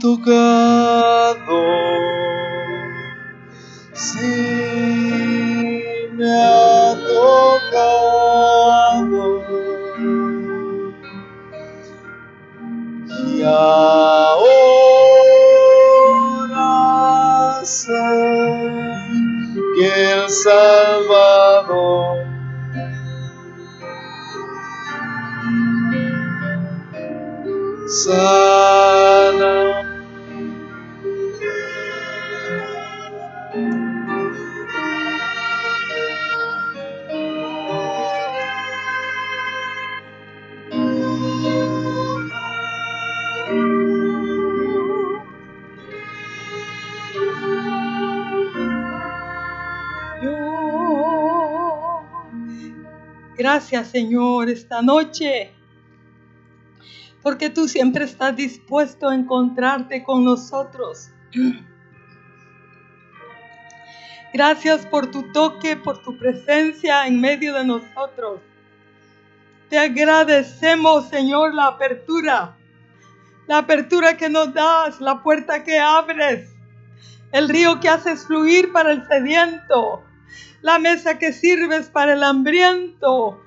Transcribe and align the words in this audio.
ha 0.00 0.02
tocado, 0.02 0.59
Gracias 53.40 53.88
Señor 53.88 54.50
esta 54.50 54.82
noche, 54.82 55.50
porque 57.22 57.48
tú 57.48 57.68
siempre 57.68 58.04
estás 58.04 58.36
dispuesto 58.36 59.08
a 59.08 59.14
encontrarte 59.14 60.04
con 60.04 60.26
nosotros. 60.26 61.08
Gracias 64.34 64.84
por 64.84 65.10
tu 65.10 65.32
toque, 65.32 65.74
por 65.74 66.02
tu 66.02 66.18
presencia 66.18 67.06
en 67.06 67.18
medio 67.18 67.54
de 67.54 67.64
nosotros. 67.64 68.42
Te 69.70 69.78
agradecemos, 69.78 71.08
Señor, 71.08 71.54
la 71.54 71.68
apertura, 71.68 72.58
la 73.46 73.56
apertura 73.56 74.18
que 74.18 74.28
nos 74.28 74.52
das, 74.52 75.00
la 75.00 75.22
puerta 75.22 75.64
que 75.64 75.78
abres, 75.78 76.54
el 77.32 77.48
río 77.48 77.80
que 77.80 77.88
haces 77.88 78.26
fluir 78.26 78.70
para 78.70 78.92
el 78.92 79.08
sediento, 79.08 80.04
la 80.62 80.78
mesa 80.78 81.18
que 81.18 81.32
sirves 81.32 81.88
para 81.88 82.14
el 82.14 82.22
hambriento. 82.22 83.42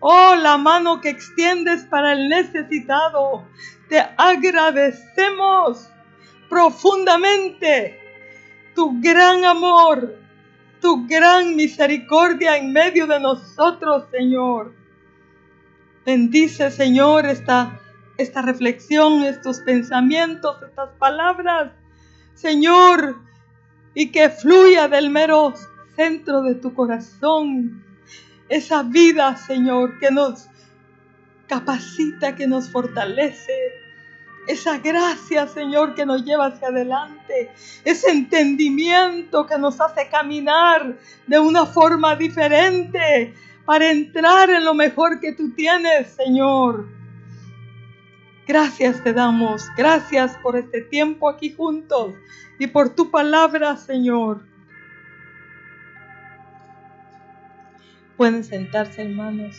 Oh, 0.00 0.34
la 0.34 0.56
mano 0.56 1.00
que 1.00 1.08
extiendes 1.08 1.84
para 1.84 2.12
el 2.12 2.28
necesitado. 2.28 3.44
Te 3.88 4.00
agradecemos 4.16 5.88
profundamente 6.48 7.98
tu 8.74 9.00
gran 9.00 9.44
amor, 9.44 10.16
tu 10.80 11.06
gran 11.06 11.56
misericordia 11.56 12.56
en 12.56 12.72
medio 12.72 13.06
de 13.06 13.20
nosotros, 13.20 14.04
Señor. 14.10 14.74
Bendice, 16.04 16.70
Señor, 16.70 17.26
esta, 17.26 17.80
esta 18.16 18.42
reflexión, 18.42 19.24
estos 19.24 19.60
pensamientos, 19.60 20.62
estas 20.62 20.90
palabras, 20.98 21.72
Señor, 22.34 23.16
y 23.94 24.12
que 24.12 24.28
fluya 24.30 24.88
del 24.88 25.10
mero 25.10 25.54
centro 25.96 26.42
de 26.42 26.54
tu 26.54 26.74
corazón 26.74 27.82
esa 28.48 28.82
vida, 28.82 29.36
Señor, 29.36 29.98
que 29.98 30.10
nos 30.10 30.48
capacita, 31.48 32.36
que 32.36 32.46
nos 32.46 32.70
fortalece. 32.70 33.52
Esa 34.46 34.78
gracia, 34.78 35.48
Señor, 35.48 35.96
que 35.96 36.06
nos 36.06 36.24
lleva 36.24 36.46
hacia 36.46 36.68
adelante. 36.68 37.50
Ese 37.84 38.10
entendimiento 38.10 39.46
que 39.46 39.58
nos 39.58 39.80
hace 39.80 40.08
caminar 40.08 40.96
de 41.26 41.38
una 41.40 41.66
forma 41.66 42.14
diferente 42.14 43.34
para 43.64 43.90
entrar 43.90 44.50
en 44.50 44.64
lo 44.64 44.74
mejor 44.74 45.18
que 45.18 45.32
tú 45.32 45.50
tienes, 45.52 46.12
Señor. 46.12 46.88
Gracias 48.46 49.02
te 49.02 49.12
damos. 49.12 49.68
Gracias 49.76 50.36
por 50.40 50.56
este 50.56 50.82
tiempo 50.82 51.28
aquí 51.28 51.52
juntos 51.52 52.14
y 52.60 52.68
por 52.68 52.90
tu 52.94 53.10
palabra, 53.10 53.76
Señor. 53.76 54.55
Pueden 58.16 58.44
sentarse, 58.44 59.02
hermanos. 59.02 59.56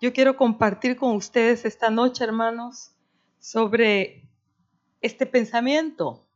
Yo 0.00 0.12
quiero 0.12 0.36
compartir 0.36 0.96
con 0.96 1.14
ustedes 1.14 1.64
esta 1.64 1.90
noche, 1.90 2.24
hermanos, 2.24 2.92
sobre 3.38 4.28
este 5.00 5.26
pensamiento. 5.26 6.26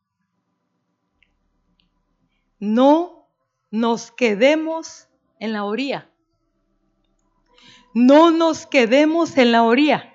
No 2.61 3.29
nos 3.71 4.13
quedemos 4.13 5.09
en 5.41 5.53
la 5.53 5.65
orilla. 5.65 6.11
No 7.93 8.31
nos 8.31 8.67
quedemos 8.67 9.37
en 9.37 9.51
la 9.51 9.65
orilla. 9.65 10.15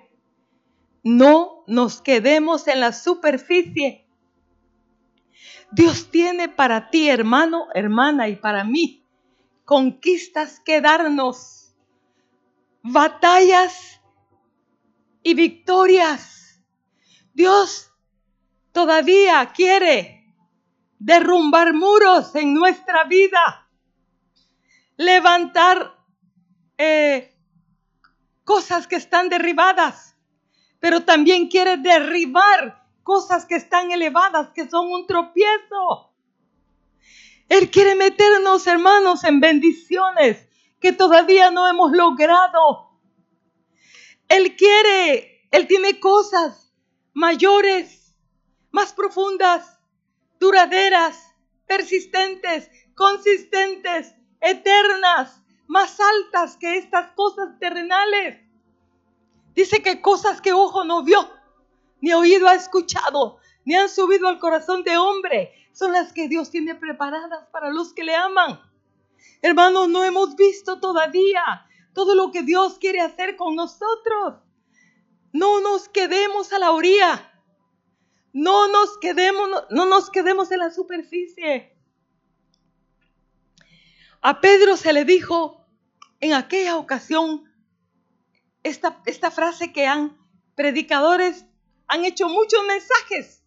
No 1.04 1.64
nos 1.68 2.02
quedemos 2.02 2.68
en 2.68 2.80
la 2.80 2.94
superficie. 2.94 4.09
Dios 5.72 6.10
tiene 6.10 6.50
para 6.50 6.90
ti, 6.90 7.10
hermano, 7.10 7.68
hermana, 7.74 8.28
y 8.28 8.36
para 8.36 8.64
mí, 8.64 9.06
conquistas 9.66 10.60
que 10.60 10.82
darnos, 10.82 11.76
batallas 12.82 14.02
y 15.22 15.34
victorias. 15.36 16.64
Dios 17.34 17.92
todavía 18.72 19.52
quiere 19.54 20.34
derrumbar 20.98 21.74
muros 21.74 22.36
en 22.36 22.54
nuestra 22.54 23.04
vida, 23.06 23.70
levantar 24.98 25.96
eh, 26.78 27.36
cosas 28.44 28.88
que 28.88 28.96
están 28.96 29.30
derribadas, 29.30 30.18
pero 30.80 31.04
también 31.04 31.48
quiere 31.48 31.78
derribar 31.78 32.79
cosas 33.10 33.48
que 33.48 33.56
están 33.56 33.90
elevadas, 33.90 34.50
que 34.50 34.70
son 34.70 34.92
un 34.92 35.08
tropiezo. 35.08 36.14
Él 37.48 37.72
quiere 37.72 37.96
meternos, 37.96 38.68
hermanos, 38.68 39.24
en 39.24 39.40
bendiciones 39.40 40.48
que 40.80 40.92
todavía 40.92 41.50
no 41.50 41.68
hemos 41.68 41.92
logrado. 41.92 42.92
Él 44.28 44.56
quiere, 44.56 45.44
Él 45.50 45.66
tiene 45.66 46.00
cosas 46.00 46.72
mayores, 47.16 48.14
más 48.70 48.94
profundas, 48.94 49.80
duraderas, 50.40 51.34
persistentes, 51.66 52.70
consistentes, 52.94 54.14
eternas, 54.40 55.42
más 55.66 55.98
altas 56.00 56.58
que 56.58 56.78
estas 56.78 57.10
cosas 57.14 57.58
terrenales. 57.58 58.40
Dice 59.56 59.82
que 59.82 60.00
cosas 60.00 60.42
que 60.42 60.54
ojo 60.54 60.84
no 60.84 61.02
vio, 61.02 61.39
ni 62.02 62.14
oído 62.14 62.48
ha 62.48 62.56
escuchado, 62.56 63.38
ni 63.66 63.76
han 63.76 63.90
subido 63.90 64.28
al 64.28 64.40
corazón 64.40 64.84
de 64.84 64.98
hombre, 64.98 65.54
son 65.74 65.94
las 65.94 66.14
que 66.14 66.28
Dios 66.28 66.50
tiene 66.50 66.76
preparadas 66.76 67.48
para 67.52 67.70
los 67.70 67.94
que 67.94 68.04
le 68.04 68.16
aman. 68.16 68.60
Hermanos, 69.42 69.90
no 69.90 70.04
hemos 70.04 70.36
visto 70.36 70.80
todavía 70.80 71.66
todo 71.94 72.16
lo 72.16 72.32
que 72.32 72.44
Dios 72.44 72.78
quiere 72.80 73.02
hacer 73.02 73.36
con 73.36 73.56
nosotros. 73.56 74.36
No 75.32 75.62
nos 75.62 75.88
quedemos 75.90 76.52
a 76.54 76.60
la 76.60 76.72
orilla. 76.72 77.26
No 78.32 78.68
nos 78.68 78.98
quedemos, 78.98 79.50
no 79.70 79.86
nos 79.86 80.10
quedemos 80.10 80.52
en 80.52 80.60
la 80.60 80.72
superficie. 80.72 81.76
A 84.22 84.42
Pedro 84.42 84.78
se 84.78 84.94
le 84.94 85.06
dijo 85.06 85.66
en 86.20 86.34
aquella 86.34 86.78
ocasión 86.78 87.52
esta, 88.64 89.02
esta 89.06 89.32
frase 89.32 89.72
que 89.72 89.88
han 89.88 90.18
predicadores 90.56 91.46
han 91.90 92.06
hecho 92.06 92.30
muchos 92.30 92.64
mensajes. 92.66 93.44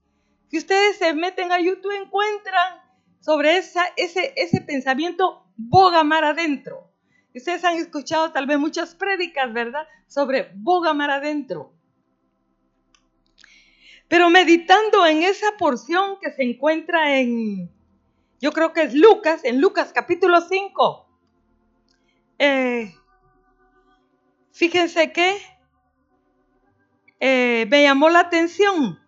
Si 0.48 0.58
ustedes 0.58 0.96
se 0.98 1.14
meten 1.14 1.50
a 1.52 1.60
YouTube 1.60 1.92
encuentran 1.92 2.82
sobre 3.20 3.56
esa, 3.56 3.84
ese, 3.96 4.34
ese 4.36 4.60
pensamiento 4.60 5.46
boga 5.56 6.04
mar 6.04 6.24
adentro. 6.24 6.90
Ustedes 7.34 7.64
han 7.64 7.76
escuchado 7.76 8.32
tal 8.32 8.46
vez 8.46 8.58
muchas 8.58 8.94
prédicas, 8.94 9.50
¿verdad? 9.52 9.86
Sobre 10.06 10.50
boga 10.54 10.92
mar 10.92 11.10
adentro. 11.10 11.72
Pero 14.08 14.28
meditando 14.28 15.06
en 15.06 15.22
esa 15.22 15.56
porción 15.56 16.18
que 16.20 16.32
se 16.32 16.42
encuentra 16.42 17.18
en, 17.18 17.70
yo 18.40 18.52
creo 18.52 18.74
que 18.74 18.82
es 18.82 18.92
Lucas, 18.92 19.42
en 19.44 19.60
Lucas 19.60 19.92
capítulo 19.94 20.42
5, 20.42 21.08
eh, 22.38 22.94
fíjense 24.52 25.12
que 25.12 25.38
eh, 27.24 27.66
me 27.70 27.84
llamó 27.84 28.10
la 28.10 28.20
atención. 28.20 28.98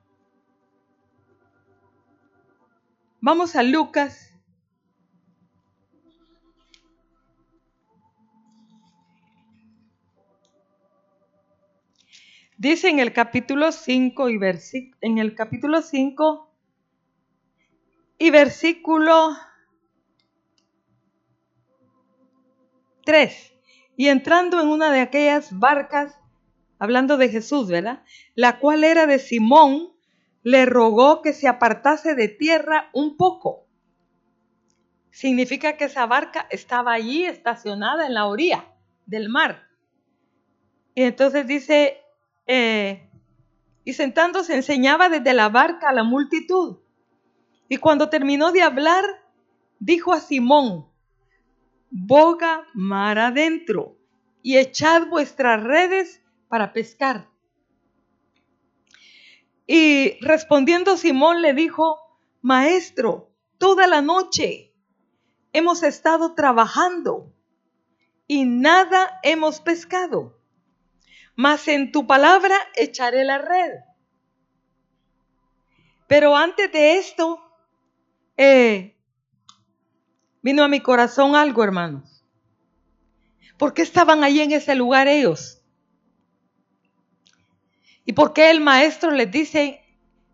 Vamos 3.20 3.56
a 3.56 3.62
Lucas 3.62 4.24
Dice 12.56 12.88
en 12.88 13.00
el 13.00 13.12
capítulo 13.12 13.72
5 13.72 14.30
y 14.30 14.38
en 15.00 15.18
el 15.18 15.34
capítulo 15.34 15.82
5 15.82 16.50
y 18.16 18.30
versículo 18.30 19.36
3. 23.04 23.54
Y 23.96 24.08
entrando 24.08 24.60
en 24.62 24.68
una 24.68 24.92
de 24.92 25.00
aquellas 25.00 25.58
barcas, 25.58 26.18
hablando 26.78 27.16
de 27.16 27.28
Jesús, 27.28 27.68
¿verdad? 27.68 28.02
La 28.34 28.58
cual 28.58 28.84
era 28.84 29.06
de 29.06 29.18
Simón, 29.18 29.92
le 30.42 30.66
rogó 30.66 31.22
que 31.22 31.32
se 31.32 31.48
apartase 31.48 32.14
de 32.14 32.28
tierra 32.28 32.90
un 32.92 33.16
poco. 33.16 33.66
Significa 35.10 35.76
que 35.76 35.84
esa 35.84 36.06
barca 36.06 36.46
estaba 36.50 36.92
allí 36.92 37.24
estacionada 37.24 38.06
en 38.06 38.14
la 38.14 38.26
orilla 38.26 38.66
del 39.06 39.28
mar. 39.28 39.68
Y 40.94 41.02
entonces 41.02 41.46
dice, 41.46 41.98
eh, 42.46 43.08
y 43.84 43.92
sentándose 43.92 44.54
enseñaba 44.54 45.08
desde 45.08 45.34
la 45.34 45.48
barca 45.48 45.88
a 45.88 45.92
la 45.92 46.02
multitud. 46.02 46.78
Y 47.68 47.76
cuando 47.76 48.10
terminó 48.10 48.52
de 48.52 48.62
hablar, 48.62 49.04
dijo 49.78 50.12
a 50.12 50.20
Simón, 50.20 50.88
boga 51.90 52.66
mar 52.74 53.18
adentro 53.18 53.96
y 54.42 54.58
echad 54.58 55.06
vuestras 55.06 55.62
redes 55.62 56.23
para 56.48 56.72
pescar. 56.72 57.28
Y 59.66 60.18
respondiendo 60.20 60.96
Simón 60.96 61.42
le 61.42 61.54
dijo, 61.54 61.98
Maestro, 62.42 63.30
toda 63.58 63.86
la 63.86 64.02
noche 64.02 64.74
hemos 65.52 65.82
estado 65.82 66.34
trabajando 66.34 67.32
y 68.26 68.44
nada 68.44 69.20
hemos 69.22 69.60
pescado 69.60 70.34
mas 71.36 71.66
en 71.68 71.92
tu 71.92 72.06
palabra 72.06 72.56
echaré 72.76 73.24
la 73.24 73.38
red. 73.38 73.72
Pero 76.06 76.36
antes 76.36 76.70
de 76.70 76.98
esto, 76.98 77.40
eh, 78.36 78.96
vino 80.42 80.62
a 80.62 80.68
mi 80.68 80.80
corazón 80.80 81.34
algo, 81.34 81.64
hermanos. 81.64 82.24
¿Por 83.58 83.72
qué 83.74 83.82
estaban 83.82 84.22
allí 84.22 84.40
en 84.40 84.52
ese 84.52 84.74
lugar 84.74 85.08
ellos? 85.08 85.62
¿Y 88.04 88.12
por 88.12 88.32
qué 88.32 88.50
el 88.50 88.60
maestro 88.60 89.10
les 89.10 89.30
dice, 89.30 89.82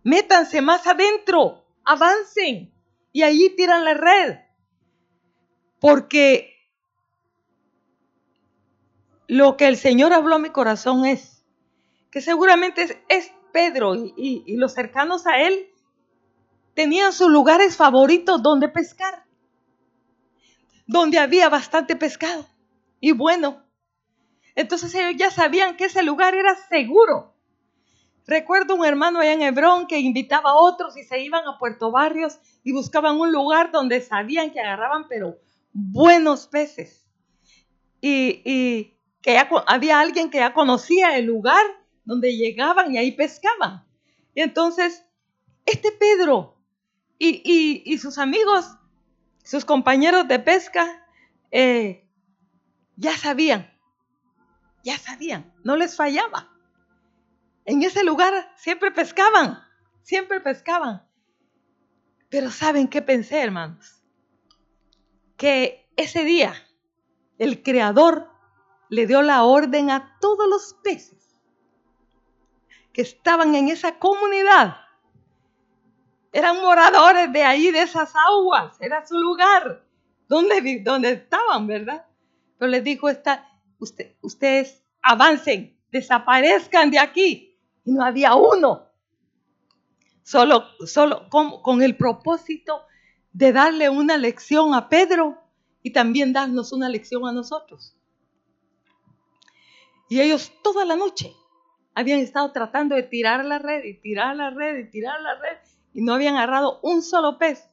métanse 0.03 0.61
más 0.61 0.87
adentro, 0.87 1.65
avancen 1.85 2.73
y 3.13 3.23
allí 3.23 3.55
tiran 3.57 3.85
la 3.85 3.95
red? 3.95 4.39
Porque 5.79 6.55
lo 9.29 9.57
que 9.57 9.69
el 9.69 9.77
Señor 9.77 10.13
habló 10.13 10.37
a 10.37 10.41
mi 10.41 10.51
corazón 10.51 11.05
es 11.07 11.45
que 12.11 12.21
seguramente 12.21 13.03
es, 13.09 13.33
Pedro 13.53 13.97
y, 13.97 14.45
y 14.47 14.57
los 14.59 14.75
cercanos 14.75 15.27
a 15.27 15.41
él 15.41 15.71
tenían 16.75 17.13
sus 17.13 17.29
lugares 17.29 17.77
favoritos 17.77 18.41
donde 18.45 18.69
pescar, 18.69 19.25
donde 20.87 21.19
había 21.19 21.49
bastante 21.49 21.97
pescado 21.97 22.47
y 23.01 23.11
bueno. 23.11 23.65
Entonces 24.55 24.95
ellos 24.95 25.15
ya 25.17 25.33
sabían 25.33 25.77
que 25.77 25.87
ese 25.87 26.05
lugar 26.05 26.37
era 26.37 26.55
seguro. 26.69 27.35
Recuerdo 28.31 28.77
un 28.77 28.87
hermano 28.87 29.19
allá 29.19 29.33
en 29.33 29.43
Hebrón 29.43 29.89
que 29.89 29.99
invitaba 29.99 30.51
a 30.51 30.55
otros 30.55 30.97
y 30.97 31.03
se 31.03 31.19
iban 31.19 31.49
a 31.49 31.59
Puerto 31.59 31.91
Barrios 31.91 32.39
y 32.63 32.71
buscaban 32.71 33.19
un 33.19 33.33
lugar 33.33 33.73
donde 33.73 34.01
sabían 34.01 34.53
que 34.53 34.61
agarraban, 34.61 35.09
pero 35.09 35.41
buenos 35.73 36.47
peces. 36.47 37.05
Y, 38.01 38.41
y, 38.45 38.97
que 39.21 39.33
ya 39.33 39.49
había 39.67 39.99
alguien 39.99 40.31
que 40.31 40.39
ya 40.39 40.55
conocía 40.55 41.19
el 41.19 41.27
lugar 41.27 41.61
donde 42.05 42.37
llegaban 42.37 42.95
y 42.95 42.99
ahí 42.99 43.11
pescaban. 43.11 43.85
Y 44.33 44.43
entonces, 44.43 45.05
este 45.67 45.91
Pedro 45.91 46.57
y, 47.19 47.99
sus 47.99 48.17
amigos, 48.17 48.77
sus 49.43 49.65
compañeros 49.65 50.29
de 50.29 50.39
pesca, 50.39 51.05
eh, 51.51 52.09
ya 52.95 53.17
sabían, 53.17 53.77
ya 54.85 54.97
sabían, 54.99 55.53
no 55.65 55.75
les 55.75 55.97
fallaba. 55.97 56.50
En 57.71 57.85
ese 57.85 58.03
lugar 58.03 58.53
siempre 58.57 58.91
pescaban, 58.91 59.63
siempre 60.03 60.41
pescaban. 60.41 61.07
Pero 62.29 62.51
¿saben 62.51 62.89
qué 62.89 63.01
pensé, 63.01 63.41
hermanos? 63.41 64.03
Que 65.37 65.89
ese 65.95 66.25
día 66.25 66.53
el 67.39 67.63
Creador 67.63 68.29
le 68.89 69.07
dio 69.07 69.23
la 69.23 69.45
orden 69.45 69.89
a 69.93 70.19
todos 70.21 70.49
los 70.49 70.75
peces 70.83 71.39
que 72.93 73.03
estaban 73.03 73.55
en 73.55 73.69
esa 73.69 74.01
comunidad. 74.01 74.79
Eran 76.33 76.61
moradores 76.61 77.33
de 77.33 77.45
ahí, 77.45 77.71
de 77.71 77.83
esas 77.83 78.13
aguas, 78.17 78.81
era 78.81 79.07
su 79.07 79.17
lugar 79.17 79.87
donde, 80.27 80.81
donde 80.83 81.13
estaban, 81.13 81.69
¿verdad? 81.69 82.05
Pero 82.59 82.69
les 82.69 82.83
dijo, 82.83 83.09
esta, 83.09 83.49
usted, 83.79 84.17
ustedes 84.23 84.83
avancen, 85.03 85.79
desaparezcan 85.93 86.91
de 86.91 86.99
aquí. 86.99 87.50
Y 87.85 87.93
no 87.93 88.05
había 88.05 88.35
uno. 88.35 88.87
Solo, 90.23 90.65
solo 90.87 91.29
con, 91.29 91.83
el 91.83 91.97
propósito 91.97 92.83
de 93.33 93.53
darle 93.53 93.89
una 93.89 94.17
lección 94.17 94.75
a 94.75 94.89
Pedro 94.89 95.39
y 95.83 95.93
también 95.93 96.33
darnos 96.33 96.73
una 96.73 96.89
lección 96.89 97.27
a 97.27 97.33
nosotros. 97.33 97.97
Y 100.09 100.21
ellos 100.21 100.53
toda 100.63 100.85
la 100.85 100.97
noche 100.97 101.35
habían 101.95 102.21
estado 102.21 102.53
tratando 102.53 102.95
de 102.95 103.03
tirar 103.03 103.45
la 103.45 103.59
red 103.59 103.85
y 103.85 103.95
tirar 103.95 104.37
la 104.37 104.51
red 104.51 104.79
y 104.79 104.91
tirar 104.91 105.21
la 105.21 105.35
red 105.35 105.59
y 105.93 106.03
no 106.03 106.15
habían 106.15 106.37
agarrado 106.37 106.81
un 106.83 107.03
solo 107.03 107.39
pez. 107.39 107.69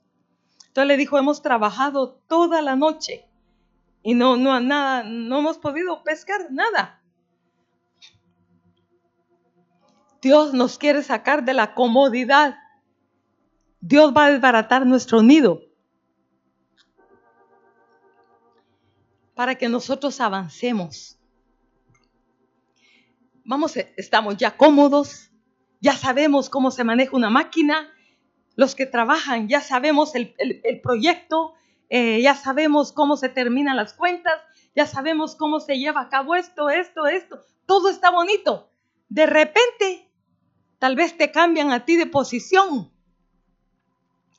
Entonces 0.68 0.88
le 0.88 0.98
dijo, 0.98 1.18
hemos 1.18 1.42
trabajado 1.42 2.22
toda 2.28 2.62
la 2.62 2.76
noche 2.76 3.26
y 4.04 4.14
no, 4.14 4.38
no, 4.38 4.60
nada, 4.60 5.04
no 5.04 5.40
hemos 5.40 5.58
podido 5.58 6.04
pescar 6.04 6.52
nada. 6.52 6.97
Dios 10.22 10.54
nos 10.54 10.78
quiere 10.78 11.04
sacar 11.04 11.46
de 11.46 11.54
la 11.54 11.74
comodidad. 11.74 12.58
Dios 13.80 14.14
va 14.16 14.26
a 14.26 14.32
desbaratar 14.32 14.86
nuestro 14.86 15.22
nido 15.22 15.62
para 19.36 19.56
que 19.56 19.70
nosotros 19.70 20.20
avancemos. 20.20 21.20
Vamos, 23.46 23.78
estamos 23.96 24.36
ya 24.38 24.58
cómodos, 24.58 25.32
ya 25.80 25.94
sabemos 25.94 26.50
cómo 26.50 26.72
se 26.72 26.84
maneja 26.84 27.16
una 27.16 27.30
máquina, 27.30 27.94
los 28.56 28.74
que 28.74 28.88
trabajan 28.88 29.48
ya 29.48 29.62
sabemos 29.62 30.16
el, 30.16 30.36
el 30.38 30.82
proyecto, 30.82 31.54
eh, 31.90 32.22
ya 32.22 32.36
sabemos 32.36 32.92
cómo 32.92 33.16
se 33.16 33.30
terminan 33.30 33.78
las 33.78 33.94
cuentas, 33.94 34.42
ya 34.76 34.86
sabemos 34.86 35.36
cómo 35.36 35.60
se 35.60 35.78
lleva 35.78 36.02
a 36.02 36.10
cabo 36.10 36.36
esto, 36.36 36.70
esto, 36.70 37.08
esto, 37.08 37.40
todo 37.66 37.90
está 37.90 38.10
bonito. 38.10 38.70
De 39.10 39.26
repente, 39.26 40.07
tal 40.80 40.96
vez 40.96 41.18
te 41.18 41.32
cambian 41.32 41.72
a 41.72 41.86
ti 41.86 41.96
de 41.96 42.06
posición, 42.06 42.92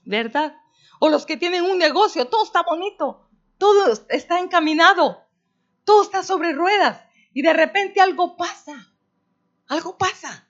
¿verdad? 0.05 0.57
O 1.01 1.09
los 1.09 1.27
que 1.27 1.37
tienen 1.37 1.65
un 1.65 1.79
negocio, 1.79 2.29
todo 2.29 2.45
está 2.45 2.63
bonito, 2.63 3.29
todo 3.59 3.93
está 4.09 4.41
encaminado, 4.41 5.25
todo 5.85 6.03
está 6.03 6.23
sobre 6.23 6.53
ruedas 6.53 7.03
y 7.33 7.43
de 7.43 7.53
repente 7.53 8.01
algo 8.01 8.37
pasa, 8.37 8.93
algo 9.69 9.97
pasa. 9.99 10.49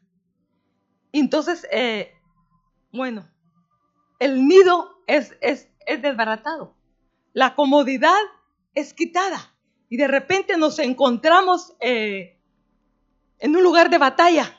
Entonces, 1.13 1.67
eh, 1.71 2.15
bueno, 2.93 3.29
el 4.19 4.47
nido 4.47 5.03
es, 5.07 5.37
es, 5.41 5.69
es 5.87 6.03
desbaratado 6.03 6.79
la 7.39 7.55
comodidad 7.55 8.19
es 8.75 8.95
quitada 8.95 9.55
y 9.89 9.97
de 9.97 10.09
repente 10.09 10.57
nos 10.57 10.81
encontramos 10.81 11.75
eh, 11.79 12.37
en 13.39 13.55
un 13.55 13.63
lugar 13.63 13.91
de 13.91 13.99
batalla, 13.99 14.58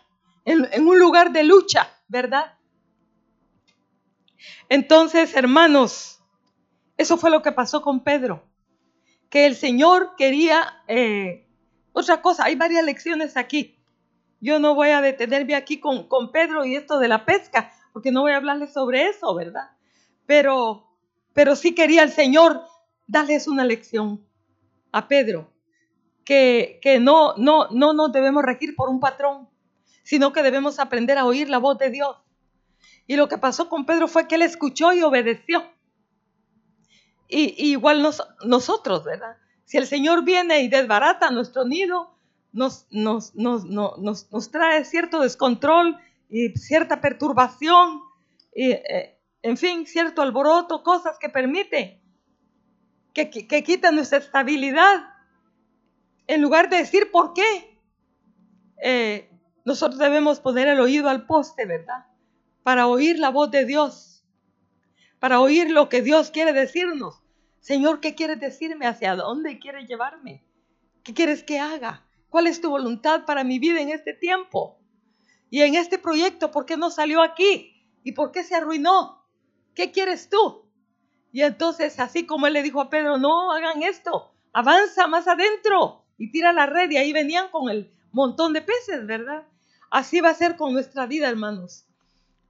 en, 0.52 0.88
un 0.88 1.00
lugar 1.00 1.32
de 1.32 1.44
lucha, 1.44 1.90
¿verdad? 2.08 2.58
Entonces, 4.70 5.36
hermanos, 5.36 6.22
eso 6.98 7.18
fue 7.18 7.32
lo 7.32 7.42
que 7.42 7.52
pasó 7.52 7.82
con 7.82 8.04
Pedro, 8.04 8.44
que 9.30 9.46
el 9.46 9.56
Señor 9.56 10.16
quería 10.18 10.84
eh, 10.88 11.48
otra 11.94 12.22
cosa. 12.22 12.46
Hay 12.46 12.56
varias 12.56 12.84
lecciones 12.84 13.38
aquí. 13.38 13.78
Yo 14.42 14.60
no 14.60 14.76
voy 14.76 14.90
a 14.90 15.02
detenerme 15.02 15.56
aquí 15.56 15.80
con, 15.80 16.08
con 16.08 16.32
Pedro 16.32 16.66
y 16.66 16.76
esto 16.76 17.00
de 17.00 17.08
la 17.08 17.26
pesca, 17.26 17.72
porque 17.94 18.12
no 18.12 18.22
voy 18.22 18.32
a 18.32 18.38
hablarles 18.38 18.72
sobre 18.74 19.08
eso, 19.08 19.36
¿verdad? 19.36 19.72
Pero 20.26 20.90
pero 21.34 21.56
sí 21.56 21.74
quería 21.74 22.04
el 22.04 22.12
Señor 22.12 22.62
darles 23.08 23.48
una 23.48 23.64
lección 23.64 24.26
a 24.92 25.08
Pedro, 25.08 25.52
que, 26.24 26.80
que 26.82 27.00
no, 27.00 27.36
no, 27.38 27.70
no 27.72 27.94
nos 27.94 28.12
debemos 28.12 28.44
regir 28.44 28.76
por 28.76 28.90
un 28.90 29.00
patrón, 29.00 29.49
sino 30.10 30.34
que 30.34 30.42
debemos 30.42 30.80
aprender 30.80 31.20
a 31.20 31.26
oír 31.26 31.52
la 31.52 31.60
voz 31.60 31.78
de 31.78 31.92
Dios. 31.92 32.18
Y 33.06 33.16
lo 33.16 33.30
que 33.30 33.38
pasó 33.38 33.70
con 33.70 33.86
Pedro 33.86 34.08
fue 34.08 34.28
que 34.28 34.36
él 34.36 34.42
escuchó 34.42 34.92
y 34.92 35.04
obedeció. 35.04 35.64
Y, 37.28 37.70
igual 37.70 38.02
nosotros, 38.44 39.04
¿verdad? 39.04 39.38
Si 39.66 39.78
el 39.78 39.86
Señor 39.86 40.26
viene 40.26 40.62
y 40.62 40.68
desbarata 40.68 41.30
nuestro 41.30 41.64
nido, 41.64 42.16
nos, 42.54 42.88
nos, 42.90 43.36
nos, 43.36 43.68
nos 43.68 44.52
trae 44.52 44.84
cierto 44.84 45.20
descontrol 45.20 46.00
y 46.28 46.58
cierta 46.58 47.02
perturbación. 47.02 48.02
Y, 48.56 48.72
eh, 48.72 49.16
en 49.44 49.58
fin, 49.58 49.86
cierto 49.86 50.24
alboroto, 50.24 50.82
cosas 50.82 51.20
que 51.20 51.30
permite 51.30 52.02
que, 53.14 53.30
que, 53.30 53.64
quitan 53.64 53.94
nuestra 53.94 54.18
estabilidad. 54.18 55.04
En 56.26 56.42
lugar 56.42 56.68
de 56.68 56.78
decir 56.78 57.12
por 57.12 57.36
qué, 57.36 57.80
eh, 58.82 59.29
nosotros 59.70 60.00
debemos 60.00 60.40
poner 60.40 60.68
el 60.68 60.80
oído 60.80 61.08
al 61.08 61.26
poste, 61.26 61.66
¿verdad? 61.66 62.08
Para 62.64 62.88
oír 62.88 63.20
la 63.20 63.30
voz 63.30 63.52
de 63.52 63.66
Dios, 63.66 64.26
para 65.20 65.40
oír 65.40 65.70
lo 65.70 65.88
que 65.90 66.02
Dios 66.02 66.32
quiere 66.32 66.54
decirnos. 66.54 67.22
Señor, 67.60 68.00
¿qué 68.02 68.16
quieres 68.16 68.40
decirme? 68.40 68.88
¿Hacia 68.88 69.16
dónde 69.16 69.60
quieres 69.60 69.88
llevarme? 69.88 70.44
¿Qué 71.04 71.14
quieres 71.14 71.44
que 71.44 71.60
haga? 71.60 72.04
¿Cuál 72.30 72.48
es 72.48 72.62
tu 72.62 72.70
voluntad 72.70 73.26
para 73.26 73.44
mi 73.44 73.60
vida 73.60 73.80
en 73.80 73.90
este 73.90 74.14
tiempo? 74.14 74.80
Y 75.50 75.62
en 75.62 75.76
este 75.76 75.98
proyecto, 75.98 76.52
¿por 76.52 76.66
qué 76.66 76.76
no 76.76 76.90
salió 76.90 77.22
aquí? 77.22 77.86
¿Y 78.04 78.14
por 78.14 78.32
qué 78.32 78.44
se 78.44 78.56
arruinó? 78.56 79.20
¿qué 79.76 79.92
quieres 79.92 80.30
tú? 80.30 80.66
Y 81.32 81.44
entonces, 81.44 82.00
así 82.00 82.26
como 82.26 82.48
él 82.48 82.54
le 82.54 82.64
dijo 82.64 82.82
a 82.82 82.90
Pedro, 82.90 83.18
no 83.18 83.52
hagan 83.54 83.84
esto, 83.84 84.34
avanza 84.52 85.08
más 85.08 85.28
adentro 85.28 86.06
y 86.18 86.32
tira 86.32 86.54
la 86.54 86.66
red. 86.66 86.90
Y 86.90 86.98
ahí 86.98 87.14
venían 87.14 87.50
con 87.50 87.70
el 87.70 87.94
montón 88.12 88.52
de 88.52 88.62
peces, 88.62 89.06
¿verdad? 89.06 89.48
Así 89.92 90.22
va 90.22 90.30
a 90.30 90.36
ser 90.36 90.56
con 90.56 90.74
nuestra 90.74 91.06
vida, 91.06 91.28
hermanos. 91.28 91.86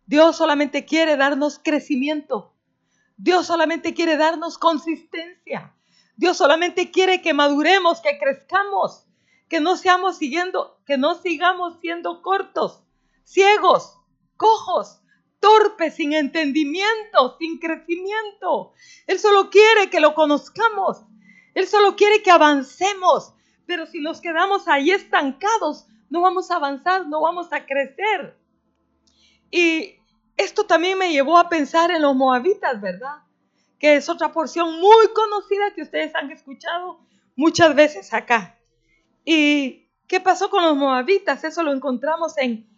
Dios 0.05 0.35
solamente 0.37 0.85
quiere 0.85 1.17
darnos 1.17 1.59
crecimiento. 1.59 2.53
Dios 3.17 3.47
solamente 3.47 3.93
quiere 3.93 4.17
darnos 4.17 4.57
consistencia. 4.57 5.73
Dios 6.15 6.37
solamente 6.37 6.91
quiere 6.91 7.21
que 7.21 7.33
maduremos, 7.33 8.01
que 8.01 8.17
crezcamos, 8.17 9.05
que 9.47 9.59
no 9.59 9.77
seamos 9.77 10.17
siguiendo, 10.17 10.79
que 10.85 10.97
no 10.97 11.15
sigamos 11.15 11.79
siendo 11.79 12.21
cortos, 12.21 12.81
ciegos, 13.23 13.97
cojos, 14.35 15.01
torpe, 15.39 15.91
sin 15.91 16.13
entendimiento, 16.13 17.37
sin 17.39 17.59
crecimiento. 17.59 18.73
Él 19.07 19.19
solo 19.19 19.49
quiere 19.49 19.89
que 19.89 19.99
lo 19.99 20.13
conozcamos. 20.13 21.03
Él 21.53 21.67
solo 21.67 21.95
quiere 21.95 22.21
que 22.21 22.31
avancemos. 22.31 23.33
Pero 23.65 23.85
si 23.85 23.99
nos 23.99 24.21
quedamos 24.21 24.67
ahí 24.67 24.91
estancados, 24.91 25.85
no 26.09 26.21
vamos 26.21 26.51
a 26.51 26.55
avanzar, 26.55 27.07
no 27.07 27.21
vamos 27.21 27.51
a 27.51 27.65
crecer. 27.65 28.37
Y 29.51 29.95
esto 30.37 30.65
también 30.65 30.97
me 30.97 31.11
llevó 31.11 31.37
a 31.37 31.49
pensar 31.49 31.91
en 31.91 32.01
los 32.01 32.15
moabitas, 32.15 32.79
¿verdad? 32.81 33.23
Que 33.79 33.95
es 33.95 34.09
otra 34.09 34.31
porción 34.31 34.79
muy 34.79 35.07
conocida 35.13 35.73
que 35.75 35.81
ustedes 35.81 36.13
han 36.15 36.31
escuchado 36.31 36.99
muchas 37.35 37.75
veces 37.75 38.13
acá. 38.13 38.57
¿Y 39.23 39.87
qué 40.07 40.19
pasó 40.19 40.49
con 40.49 40.63
los 40.63 40.75
moabitas? 40.75 41.43
Eso 41.43 41.63
lo 41.63 41.73
encontramos 41.73 42.37
en 42.37 42.69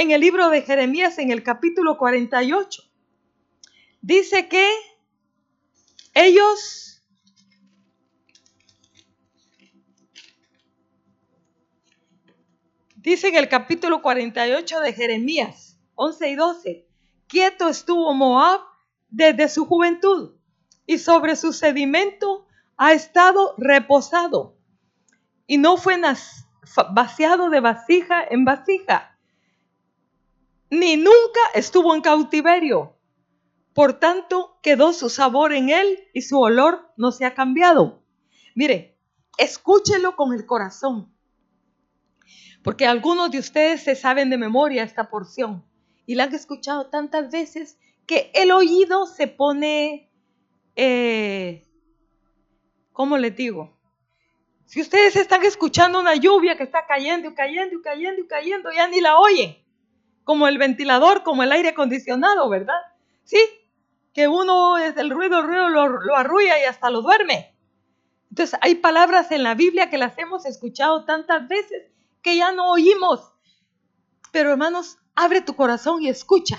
en 0.00 0.10
el 0.10 0.20
libro 0.20 0.48
de 0.50 0.62
Jeremías, 0.62 1.18
en 1.18 1.30
el 1.30 1.42
capítulo 1.42 1.98
48. 1.98 2.82
Dice 4.00 4.48
que 4.48 4.66
ellos 6.14 6.89
dice 13.02 13.28
en 13.28 13.36
el 13.36 13.48
capítulo 13.48 14.02
48 14.02 14.80
de 14.80 14.92
Jeremías 14.92 15.78
11 15.94 16.30
y 16.30 16.34
12, 16.34 16.88
quieto 17.26 17.68
estuvo 17.68 18.12
Moab 18.14 18.60
desde 19.08 19.48
su 19.48 19.66
juventud 19.66 20.36
y 20.86 20.98
sobre 20.98 21.36
su 21.36 21.52
sedimento 21.52 22.46
ha 22.76 22.92
estado 22.92 23.54
reposado 23.58 24.56
y 25.46 25.58
no 25.58 25.76
fue 25.76 26.00
vaciado 26.92 27.50
de 27.50 27.60
vasija 27.60 28.22
en 28.28 28.44
vasija 28.44 29.10
ni 30.70 30.96
nunca 30.96 31.40
estuvo 31.54 31.94
en 31.94 32.00
cautiverio. 32.00 32.96
Por 33.74 33.94
tanto, 33.94 34.58
quedó 34.62 34.92
su 34.92 35.10
sabor 35.10 35.52
en 35.52 35.70
él 35.70 35.98
y 36.12 36.22
su 36.22 36.38
olor 36.38 36.92
no 36.96 37.12
se 37.12 37.24
ha 37.24 37.34
cambiado. 37.34 38.02
Mire, 38.54 38.96
escúchelo 39.36 40.16
con 40.16 40.32
el 40.32 40.46
corazón. 40.46 41.12
Porque 42.62 42.86
algunos 42.86 43.30
de 43.30 43.38
ustedes 43.38 43.82
se 43.82 43.94
saben 43.94 44.30
de 44.30 44.36
memoria 44.36 44.82
esta 44.82 45.08
porción 45.08 45.64
y 46.06 46.14
la 46.14 46.24
han 46.24 46.34
escuchado 46.34 46.86
tantas 46.86 47.30
veces 47.30 47.78
que 48.06 48.30
el 48.34 48.50
oído 48.50 49.06
se 49.06 49.28
pone, 49.28 50.10
eh, 50.76 51.66
¿cómo 52.92 53.16
les 53.16 53.34
digo? 53.36 53.78
Si 54.66 54.80
ustedes 54.80 55.16
están 55.16 55.42
escuchando 55.44 56.00
una 56.00 56.14
lluvia 56.14 56.56
que 56.56 56.64
está 56.64 56.86
cayendo 56.86 57.30
y 57.30 57.34
cayendo 57.34 57.76
y 57.76 57.82
cayendo 57.82 58.22
y 58.22 58.26
cayendo, 58.26 58.70
ya 58.72 58.88
ni 58.88 59.00
la 59.00 59.18
oyen 59.18 59.56
como 60.24 60.46
el 60.46 60.58
ventilador, 60.58 61.22
como 61.24 61.42
el 61.42 61.50
aire 61.50 61.70
acondicionado, 61.70 62.48
¿verdad? 62.48 62.80
Sí, 63.24 63.40
que 64.12 64.28
uno 64.28 64.78
es 64.78 64.96
el 64.96 65.10
ruido, 65.10 65.40
el 65.40 65.46
ruido 65.46 65.68
lo, 65.68 65.88
lo 65.88 66.16
arrulla 66.16 66.60
y 66.60 66.64
hasta 66.64 66.90
lo 66.90 67.02
duerme. 67.02 67.56
Entonces 68.28 68.58
hay 68.62 68.76
palabras 68.76 69.32
en 69.32 69.42
la 69.42 69.54
Biblia 69.54 69.90
que 69.90 69.98
las 69.98 70.16
hemos 70.18 70.46
escuchado 70.46 71.04
tantas 71.04 71.48
veces 71.48 71.90
que 72.22 72.36
ya 72.36 72.52
no 72.52 72.72
oímos. 72.72 73.32
Pero 74.32 74.52
hermanos, 74.52 74.98
abre 75.14 75.40
tu 75.40 75.54
corazón 75.54 76.02
y 76.02 76.08
escucha, 76.08 76.58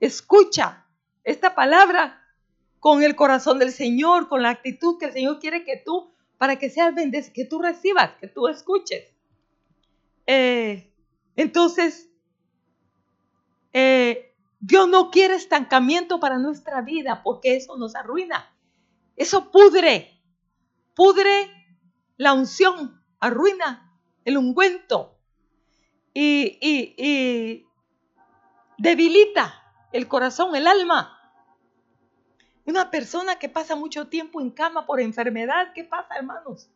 escucha 0.00 0.86
esta 1.24 1.54
palabra 1.54 2.20
con 2.80 3.02
el 3.02 3.14
corazón 3.14 3.58
del 3.58 3.72
Señor, 3.72 4.28
con 4.28 4.42
la 4.42 4.50
actitud 4.50 4.98
que 4.98 5.06
el 5.06 5.12
Señor 5.12 5.38
quiere 5.38 5.64
que 5.64 5.76
tú, 5.84 6.12
para 6.38 6.56
que 6.56 6.70
seas 6.70 6.94
bendecido, 6.94 7.34
que 7.34 7.44
tú 7.44 7.62
recibas, 7.62 8.12
que 8.20 8.26
tú 8.26 8.48
escuches. 8.48 9.14
Eh, 10.26 10.92
Entonces, 11.36 12.08
eh, 13.72 14.34
Dios 14.58 14.88
no 14.88 15.10
quiere 15.10 15.34
estancamiento 15.34 16.20
para 16.20 16.38
nuestra 16.38 16.80
vida 16.82 17.22
porque 17.22 17.56
eso 17.56 17.76
nos 17.76 17.94
arruina. 17.94 18.52
Eso 19.16 19.50
pudre, 19.50 20.20
pudre 20.94 21.50
la 22.16 22.32
unción, 22.32 23.00
arruina 23.20 23.91
el 24.24 24.36
ungüento 24.36 25.18
y, 26.14 26.58
y 26.60 27.66
debilita 28.78 29.62
el 29.92 30.08
corazón, 30.08 30.56
el 30.56 30.66
alma. 30.66 31.18
Una 32.64 32.90
persona 32.90 33.38
que 33.38 33.48
pasa 33.48 33.76
mucho 33.76 34.08
tiempo 34.08 34.40
en 34.40 34.50
cama 34.50 34.86
por 34.86 35.00
enfermedad, 35.00 35.72
¿qué 35.74 35.84
pasa, 35.84 36.14
hermanos? 36.16 36.70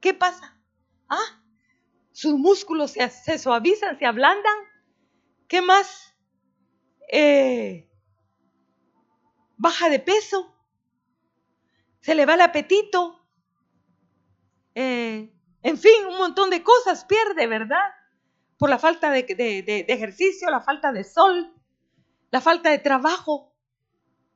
¿Qué 0.00 0.14
pasa? 0.14 0.56
¿Ah? 1.08 1.42
Sus 2.12 2.34
músculos 2.34 2.92
se, 2.92 3.38
suavizan, 3.38 3.98
se 3.98 4.06
ablandan. 4.06 4.56
¿Qué 5.48 5.62
más? 5.62 6.14
Eh, 7.12 7.88
baja 9.56 9.88
de 9.88 9.98
peso. 9.98 10.54
Se 12.00 12.14
le 12.14 12.26
va 12.26 12.34
el 12.34 12.40
apetito. 12.40 13.24
Eh, 14.74 15.32
en 15.62 15.78
fin, 15.78 16.06
un 16.08 16.18
montón 16.18 16.50
de 16.50 16.62
cosas 16.62 17.04
pierde, 17.04 17.46
¿verdad? 17.46 17.94
Por 18.58 18.70
la 18.70 18.78
falta 18.78 19.10
de 19.10 19.84
ejercicio, 19.88 20.50
la 20.50 20.60
falta 20.60 20.92
de 20.92 21.04
sol, 21.04 21.54
la 22.30 22.40
falta 22.40 22.70
de 22.70 22.78
trabajo 22.78 23.50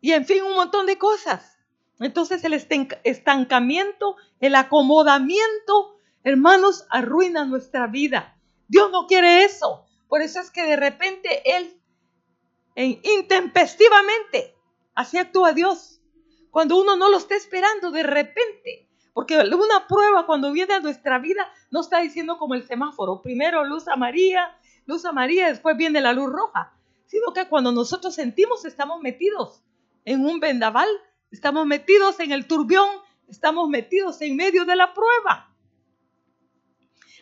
y 0.00 0.12
en 0.12 0.26
fin, 0.26 0.42
un 0.42 0.54
montón 0.54 0.84
de 0.84 0.98
cosas. 0.98 1.56
Entonces 1.98 2.44
el 2.44 2.52
estancamiento, 2.52 4.16
el 4.40 4.54
acomodamiento, 4.54 5.96
hermanos, 6.24 6.86
arruina 6.90 7.44
nuestra 7.44 7.86
vida. 7.86 8.38
Dios 8.68 8.90
no 8.90 9.06
quiere 9.06 9.44
eso. 9.44 9.86
Por 10.08 10.20
eso 10.20 10.40
es 10.40 10.50
que 10.50 10.66
de 10.66 10.76
repente 10.76 11.56
Él, 11.56 11.80
intempestivamente, 12.76 14.54
así 14.94 15.16
actúa 15.18 15.52
Dios. 15.52 16.02
Cuando 16.50 16.76
uno 16.76 16.96
no 16.96 17.10
lo 17.10 17.16
está 17.16 17.36
esperando, 17.36 17.90
de 17.90 18.02
repente. 18.02 18.83
Porque 19.14 19.38
una 19.38 19.86
prueba 19.86 20.26
cuando 20.26 20.52
viene 20.52 20.74
a 20.74 20.80
nuestra 20.80 21.20
vida 21.20 21.48
no 21.70 21.80
está 21.80 22.00
diciendo 22.00 22.36
como 22.36 22.54
el 22.54 22.66
semáforo. 22.66 23.22
Primero 23.22 23.64
luz 23.64 23.86
amarilla, 23.86 24.58
luz 24.86 25.04
amarilla, 25.04 25.48
después 25.48 25.76
viene 25.76 26.00
la 26.00 26.12
luz 26.12 26.30
roja. 26.30 26.74
Sino 27.06 27.32
que 27.32 27.48
cuando 27.48 27.70
nosotros 27.70 28.12
sentimos 28.12 28.64
estamos 28.64 29.00
metidos 29.00 29.62
en 30.04 30.26
un 30.26 30.40
vendaval, 30.40 30.88
estamos 31.30 31.64
metidos 31.64 32.18
en 32.18 32.32
el 32.32 32.48
turbión, 32.48 32.88
estamos 33.28 33.68
metidos 33.68 34.20
en 34.20 34.34
medio 34.34 34.64
de 34.64 34.74
la 34.74 34.92
prueba. 34.92 35.54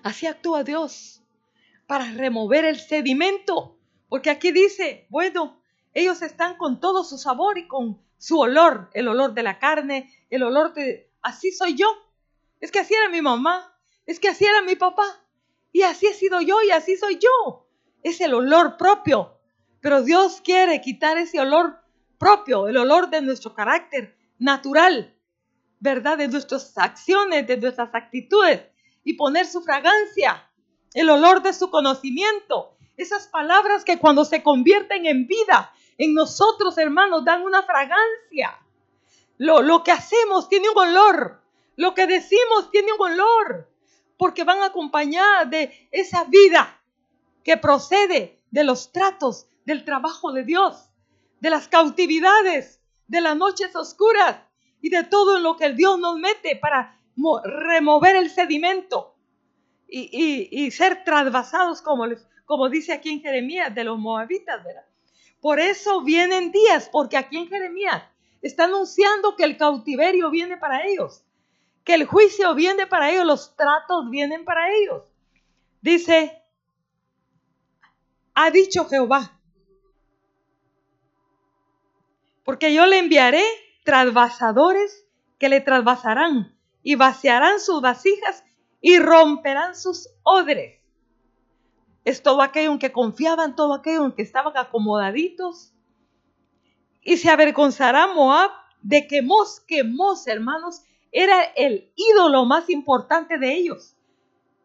Así 0.02 0.26
actúa 0.26 0.64
Dios 0.64 1.22
para 1.86 2.10
remover 2.12 2.64
el 2.64 2.80
sedimento, 2.80 3.78
porque 4.08 4.30
aquí 4.30 4.50
dice, 4.50 5.06
bueno, 5.10 5.60
ellos 5.92 6.22
están 6.22 6.56
con 6.56 6.80
todo 6.80 7.04
su 7.04 7.18
sabor 7.18 7.58
y 7.58 7.68
con 7.68 8.00
su 8.16 8.40
olor, 8.40 8.88
el 8.94 9.08
olor 9.08 9.34
de 9.34 9.42
la 9.42 9.58
carne, 9.58 10.10
el 10.30 10.42
olor 10.42 10.72
de, 10.72 11.11
así 11.22 11.52
soy 11.52 11.74
yo. 11.74 11.86
Es 12.60 12.70
que 12.70 12.80
así 12.80 12.94
era 12.94 13.08
mi 13.08 13.22
mamá, 13.22 13.76
es 14.06 14.20
que 14.20 14.28
así 14.28 14.44
era 14.44 14.62
mi 14.62 14.76
papá, 14.76 15.04
y 15.72 15.82
así 15.82 16.06
he 16.06 16.14
sido 16.14 16.40
yo 16.40 16.62
y 16.62 16.70
así 16.70 16.96
soy 16.96 17.18
yo. 17.18 17.68
Es 18.02 18.20
el 18.20 18.34
olor 18.34 18.76
propio, 18.76 19.38
pero 19.80 20.02
Dios 20.02 20.40
quiere 20.44 20.80
quitar 20.80 21.16
ese 21.18 21.40
olor 21.40 21.80
propio, 22.18 22.68
el 22.68 22.76
olor 22.76 23.10
de 23.10 23.22
nuestro 23.22 23.54
carácter 23.54 24.16
natural, 24.38 25.16
¿verdad? 25.80 26.18
De 26.18 26.28
nuestras 26.28 26.76
acciones, 26.76 27.46
de 27.46 27.56
nuestras 27.56 27.94
actitudes 27.94 28.62
y 29.04 29.14
poner 29.14 29.46
su 29.46 29.62
fragancia, 29.62 30.48
el 30.94 31.10
olor 31.10 31.42
de 31.42 31.52
su 31.52 31.70
conocimiento. 31.70 32.76
Esas 32.96 33.26
palabras 33.28 33.84
que 33.84 33.98
cuando 33.98 34.24
se 34.24 34.42
convierten 34.42 35.06
en 35.06 35.26
vida 35.26 35.72
en 35.98 36.14
nosotros, 36.14 36.78
hermanos, 36.78 37.24
dan 37.24 37.42
una 37.42 37.62
fragancia. 37.62 38.58
Lo, 39.42 39.62
lo 39.62 39.82
que 39.82 39.92
hacemos 39.92 40.48
tiene 40.48 40.68
un 40.68 40.78
olor. 40.78 41.42
Lo 41.76 41.94
que 41.94 42.06
decimos 42.06 42.70
tiene 42.70 42.92
un 42.92 43.12
olor. 43.12 43.68
Porque 44.16 44.44
van 44.44 44.62
acompañadas 44.62 45.50
de 45.50 45.88
esa 45.90 46.24
vida 46.24 46.80
que 47.42 47.56
procede 47.56 48.40
de 48.50 48.64
los 48.64 48.92
tratos, 48.92 49.46
del 49.64 49.84
trabajo 49.84 50.32
de 50.32 50.44
Dios 50.44 50.92
de 51.42 51.50
las 51.50 51.66
cautividades, 51.66 52.80
de 53.08 53.20
las 53.20 53.36
noches 53.36 53.74
oscuras 53.74 54.36
y 54.80 54.90
de 54.90 55.02
todo 55.02 55.38
en 55.38 55.42
lo 55.42 55.56
que 55.56 55.72
Dios 55.72 55.98
nos 55.98 56.16
mete 56.16 56.54
para 56.54 56.96
remover 57.42 58.14
el 58.14 58.30
sedimento 58.30 59.16
y, 59.88 60.70
ser 60.70 61.02
trasvasados, 61.02 61.82
como, 61.82 62.06
como 62.44 62.68
dice 62.68 62.92
aquí 62.92 63.10
en 63.10 63.20
Jeremías, 63.20 63.74
de 63.74 63.82
los 63.82 63.98
moabitas, 63.98 64.62
¿verdad? 64.62 64.86
Por 65.40 65.58
eso 65.58 66.02
vienen 66.02 66.52
días, 66.52 66.88
porque 66.92 67.16
aquí 67.16 67.38
en 67.38 67.48
Jeremías 67.48 68.04
está 68.42 68.64
anunciando 68.64 69.36
que 69.36 69.44
el 69.44 69.56
cautiverio 69.56 70.30
viene 70.30 70.56
para 70.56 70.86
ellos, 70.86 71.24
que 71.84 71.94
el 71.94 72.04
juicio 72.04 72.54
viene 72.54 72.86
para 72.86 73.10
ellos, 73.10 73.24
los 73.24 73.56
tratos 73.56 74.10
vienen 74.10 74.44
para 74.44 74.72
ellos. 74.74 75.02
Dice, 75.80 76.42
ha 78.34 78.50
dicho 78.50 78.86
Jehová, 78.88 79.38
porque 82.44 82.74
yo 82.74 82.86
le 82.86 82.98
enviaré 82.98 83.44
trasvasadores 83.84 85.06
que 85.38 85.48
le 85.48 85.60
trasvasarán 85.60 86.56
y 86.82 86.96
vaciarán 86.96 87.60
sus 87.60 87.80
vasijas 87.80 88.44
y 88.80 88.98
romperán 88.98 89.76
sus 89.76 90.08
odres. 90.22 90.80
Es 92.04 92.22
todo 92.22 92.42
aquello 92.42 92.72
en 92.72 92.78
que 92.80 92.90
confiaban, 92.90 93.54
todo 93.54 93.74
aquello 93.74 94.04
en 94.04 94.12
que 94.12 94.22
estaban 94.22 94.56
acomodaditos. 94.56 95.71
Y 97.02 97.16
se 97.16 97.30
avergonzará 97.30 98.06
Moab 98.08 98.50
de 98.80 99.06
que 99.06 99.22
Mos, 99.22 99.60
que 99.60 99.84
Mos, 99.84 100.26
hermanos, 100.26 100.82
era 101.10 101.42
el 101.42 101.92
ídolo 101.94 102.44
más 102.44 102.70
importante 102.70 103.38
de 103.38 103.52
ellos. 103.52 103.96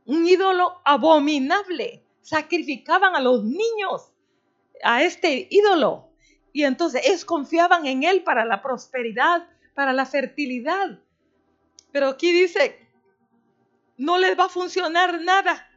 Un 0.05 0.27
ídolo 0.27 0.81
abominable. 0.85 2.03
Sacrificaban 2.21 3.15
a 3.15 3.21
los 3.21 3.43
niños 3.43 4.11
a 4.83 5.03
este 5.03 5.47
ídolo. 5.49 6.09
Y 6.53 6.63
entonces 6.63 7.05
ellos 7.05 7.25
confiaban 7.25 7.85
en 7.85 8.03
Él 8.03 8.23
para 8.23 8.45
la 8.45 8.61
prosperidad, 8.61 9.47
para 9.73 9.93
la 9.93 10.05
fertilidad. 10.05 10.99
Pero 11.91 12.07
aquí 12.09 12.31
dice, 12.31 12.87
no 13.97 14.17
les 14.17 14.37
va 14.37 14.45
a 14.45 14.49
funcionar 14.49 15.21
nada. 15.21 15.67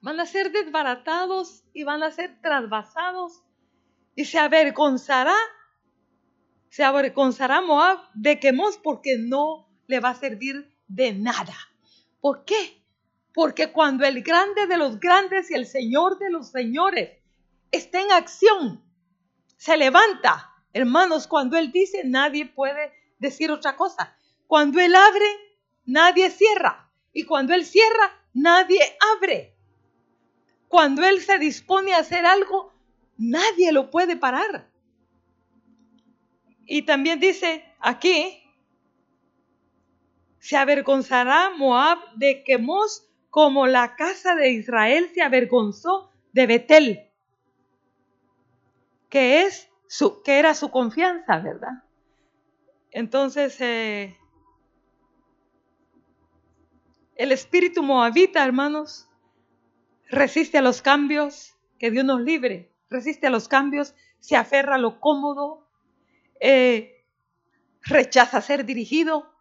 Van 0.00 0.18
a 0.18 0.26
ser 0.26 0.50
desbaratados 0.50 1.64
y 1.72 1.84
van 1.84 2.02
a 2.02 2.10
ser 2.10 2.40
trasvasados 2.40 3.42
y 4.14 4.24
se 4.24 4.38
avergonzará, 4.38 5.36
se 6.68 6.84
avergonzará 6.84 7.60
Moab 7.60 7.98
de 8.14 8.38
Quemos 8.38 8.78
porque 8.78 9.16
no 9.18 9.68
le 9.86 10.00
va 10.00 10.10
a 10.10 10.14
servir 10.14 10.74
de 10.88 11.12
nada. 11.12 11.54
¿Por 12.20 12.44
qué? 12.44 12.82
Porque 13.32 13.72
cuando 13.72 14.04
el 14.04 14.22
grande 14.22 14.66
de 14.66 14.76
los 14.76 15.00
grandes 15.00 15.50
y 15.50 15.54
el 15.54 15.66
señor 15.66 16.18
de 16.18 16.30
los 16.30 16.50
señores 16.50 17.18
está 17.70 18.00
en 18.00 18.12
acción, 18.12 18.84
se 19.56 19.76
levanta. 19.76 20.50
Hermanos, 20.72 21.26
cuando 21.26 21.56
Él 21.56 21.72
dice, 21.72 22.02
nadie 22.04 22.46
puede 22.46 22.92
decir 23.18 23.50
otra 23.50 23.76
cosa. 23.76 24.16
Cuando 24.46 24.80
Él 24.80 24.94
abre, 24.94 25.26
nadie 25.84 26.30
cierra. 26.30 26.90
Y 27.12 27.24
cuando 27.24 27.54
Él 27.54 27.64
cierra, 27.64 28.20
nadie 28.32 28.80
abre. 29.16 29.56
Cuando 30.68 31.04
Él 31.04 31.20
se 31.20 31.38
dispone 31.38 31.94
a 31.94 31.98
hacer 31.98 32.26
algo, 32.26 32.72
nadie 33.20 33.70
lo 33.70 33.90
puede 33.90 34.16
parar. 34.16 34.68
Y 36.66 36.82
también 36.82 37.20
dice 37.20 37.64
aquí, 37.78 38.42
se 40.38 40.56
avergonzará 40.56 41.50
Moab 41.56 41.98
de 42.16 42.42
Quemos 42.44 43.06
como 43.28 43.66
la 43.66 43.94
casa 43.94 44.34
de 44.34 44.50
Israel 44.50 45.10
se 45.14 45.22
avergonzó 45.22 46.10
de 46.32 46.46
Betel 46.46 47.10
que 49.10 49.42
es 49.42 49.68
su, 49.88 50.22
que 50.22 50.38
era 50.38 50.54
su 50.54 50.70
confianza, 50.70 51.38
¿verdad? 51.40 51.84
Entonces, 52.92 53.60
eh, 53.60 54.16
el 57.16 57.32
espíritu 57.32 57.82
moabita, 57.82 58.42
hermanos, 58.42 59.08
resiste 60.08 60.58
a 60.58 60.62
los 60.62 60.80
cambios, 60.80 61.56
que 61.78 61.90
Dios 61.90 62.04
nos 62.04 62.20
libre, 62.20 62.72
resiste 62.90 63.28
a 63.28 63.30
los 63.30 63.48
cambios, 63.48 63.94
se 64.18 64.36
aferra 64.36 64.74
a 64.74 64.78
lo 64.78 65.00
cómodo, 65.00 65.66
eh, 66.40 67.04
rechaza 67.82 68.40
ser 68.40 68.66
dirigido 68.66 69.32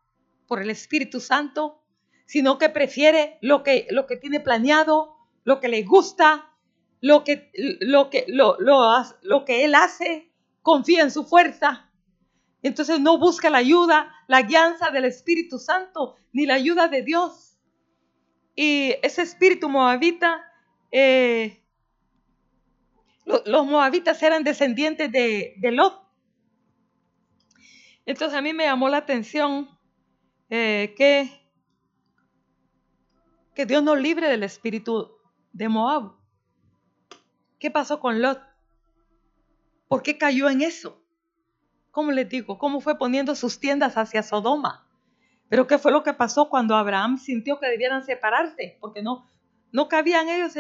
por 0.48 0.62
el 0.62 0.70
Espíritu 0.70 1.20
Santo, 1.20 1.82
sino 2.26 2.58
que 2.58 2.70
prefiere 2.70 3.38
lo 3.42 3.64
que, 3.64 3.88
lo 3.90 4.06
que 4.06 4.16
tiene 4.16 4.40
planeado, 4.40 5.16
lo 5.44 5.60
que 5.60 5.68
le 5.68 5.84
gusta, 5.84 6.52
lo 7.02 7.24
que, 7.24 7.52
lo 7.82 8.10
que, 8.10 8.26
lo, 8.28 8.58
lo, 8.60 9.46
que 9.46 9.66
él 9.66 9.76
hace, 9.76 10.32
confía 10.62 11.02
en 11.02 11.12
su 11.12 11.26
fuerza. 11.26 11.90
Entonces 12.62 13.00
no 13.00 13.18
busca 13.18 13.50
la 13.50 13.60
ayuda, 13.60 14.14
la 14.28 14.44
guianza 14.44 14.92
del 14.92 15.06
Espíritu 15.06 15.58
Santo, 15.60 16.18
ni 16.34 16.46
la 16.46 16.56
ayuda 16.56 16.88
de 16.88 17.04
Dios. 17.04 17.58
Y 18.56 18.96
ese 19.02 19.22
espíritu 19.22 19.70
moabita 19.70 20.44
eh, 20.92 21.59
los 23.46 23.66
moabitas 23.66 24.22
eran 24.24 24.44
descendientes 24.44 25.12
de, 25.12 25.54
de, 25.58 25.72
Lot. 25.72 26.02
Entonces 28.06 28.38
a 28.38 28.42
mí 28.42 28.54
me 28.54 28.66
llamó 28.66 28.90
la 28.90 28.98
atención 28.98 29.70
eh, 30.50 30.94
que, 30.98 31.30
que 33.54 33.66
Dios 33.66 33.84
nos 33.84 34.00
libre 34.00 34.28
del 34.28 34.44
espíritu 34.44 35.12
de 35.54 35.70
Moab. 35.70 36.14
¿Qué 37.60 37.70
pasó 37.70 38.00
con 38.00 38.22
Lot? 38.22 38.42
¿Por 39.88 40.02
qué 40.02 40.18
cayó 40.18 40.50
en 40.50 40.62
eso? 40.62 41.04
¿Cómo 41.92 42.12
les 42.12 42.30
digo? 42.30 42.58
¿Cómo 42.58 42.82
fue 42.82 42.98
poniendo 42.98 43.36
sus 43.36 43.60
tiendas 43.60 43.98
hacia 43.98 44.24
Sodoma? 44.24 44.88
Pero 45.50 45.68
¿qué 45.68 45.78
fue 45.78 45.92
lo 45.92 46.04
que 46.04 46.14
pasó 46.14 46.50
cuando 46.50 46.76
Abraham 46.76 47.18
sintió 47.18 47.60
que 47.60 47.68
debieran 47.68 48.06
separarse? 48.06 48.78
Porque 48.80 49.02
no, 49.02 49.28
no 49.72 49.88
cabían 49.88 50.30
ellos, 50.30 50.54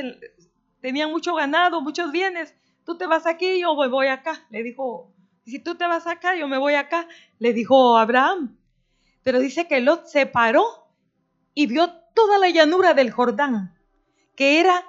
tenían 0.81 1.11
mucho 1.11 1.35
ganado, 1.35 1.81
muchos 1.81 2.11
bienes. 2.11 2.55
Tú 2.85 2.97
te 2.97 3.05
vas 3.05 3.25
aquí, 3.25 3.59
yo 3.59 3.75
voy, 3.75 3.89
voy 3.89 4.07
acá. 4.07 4.45
Le 4.49 4.63
dijo, 4.63 5.13
si 5.45 5.59
tú 5.59 5.75
te 5.75 5.87
vas 5.87 6.07
acá, 6.07 6.35
yo 6.35 6.47
me 6.47 6.57
voy 6.57 6.75
acá. 6.75 7.07
Le 7.37 7.53
dijo 7.53 7.97
Abraham. 7.97 8.57
Pero 9.23 9.39
dice 9.39 9.67
que 9.67 9.81
Lot 9.81 10.05
se 10.05 10.25
paró 10.25 10.87
y 11.53 11.67
vio 11.67 11.91
toda 12.15 12.37
la 12.37 12.49
llanura 12.49 12.93
del 12.93 13.11
Jordán, 13.11 13.77
que 14.35 14.59
era 14.59 14.85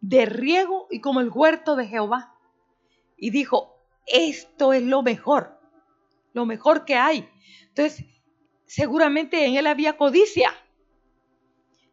de 0.00 0.26
riego 0.26 0.88
y 0.90 1.00
como 1.00 1.20
el 1.20 1.30
huerto 1.30 1.76
de 1.76 1.86
Jehová. 1.86 2.34
Y 3.16 3.30
dijo, 3.30 3.76
esto 4.06 4.72
es 4.72 4.82
lo 4.82 5.02
mejor, 5.02 5.58
lo 6.32 6.46
mejor 6.46 6.84
que 6.84 6.96
hay. 6.96 7.28
Entonces, 7.68 8.04
seguramente 8.66 9.44
en 9.46 9.56
él 9.56 9.66
había 9.66 9.96
codicia. 9.96 10.52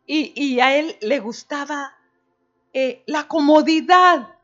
Y, 0.05 0.59
a 0.59 0.77
él 0.77 0.97
le 1.01 1.19
gustaba 1.19 1.95
eh, 2.73 3.03
la 3.05 3.27
comodidad, 3.27 4.35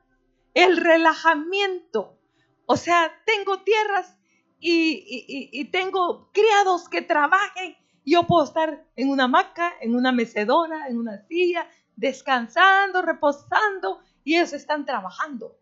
el 0.53 0.77
relajamiento. 0.77 2.17
O 2.65 2.77
sea, 2.77 3.11
tengo 3.25 3.61
tierras 3.61 4.17
y, 4.59 5.65
tengo 5.71 6.29
criados 6.31 6.89
que 6.89 7.01
trabajen. 7.01 7.75
Yo 8.05 8.27
puedo 8.27 8.43
estar 8.43 8.85
en 8.95 9.09
una 9.09 9.25
hamaca, 9.25 9.73
en 9.81 9.95
una 9.95 10.11
mecedora, 10.11 10.87
en 10.87 10.97
una 10.97 11.25
silla, 11.27 11.67
descansando, 11.95 13.01
reposando, 13.01 14.01
y 14.23 14.35
ellos 14.35 14.53
están 14.53 14.85
trabajando. 14.85 15.57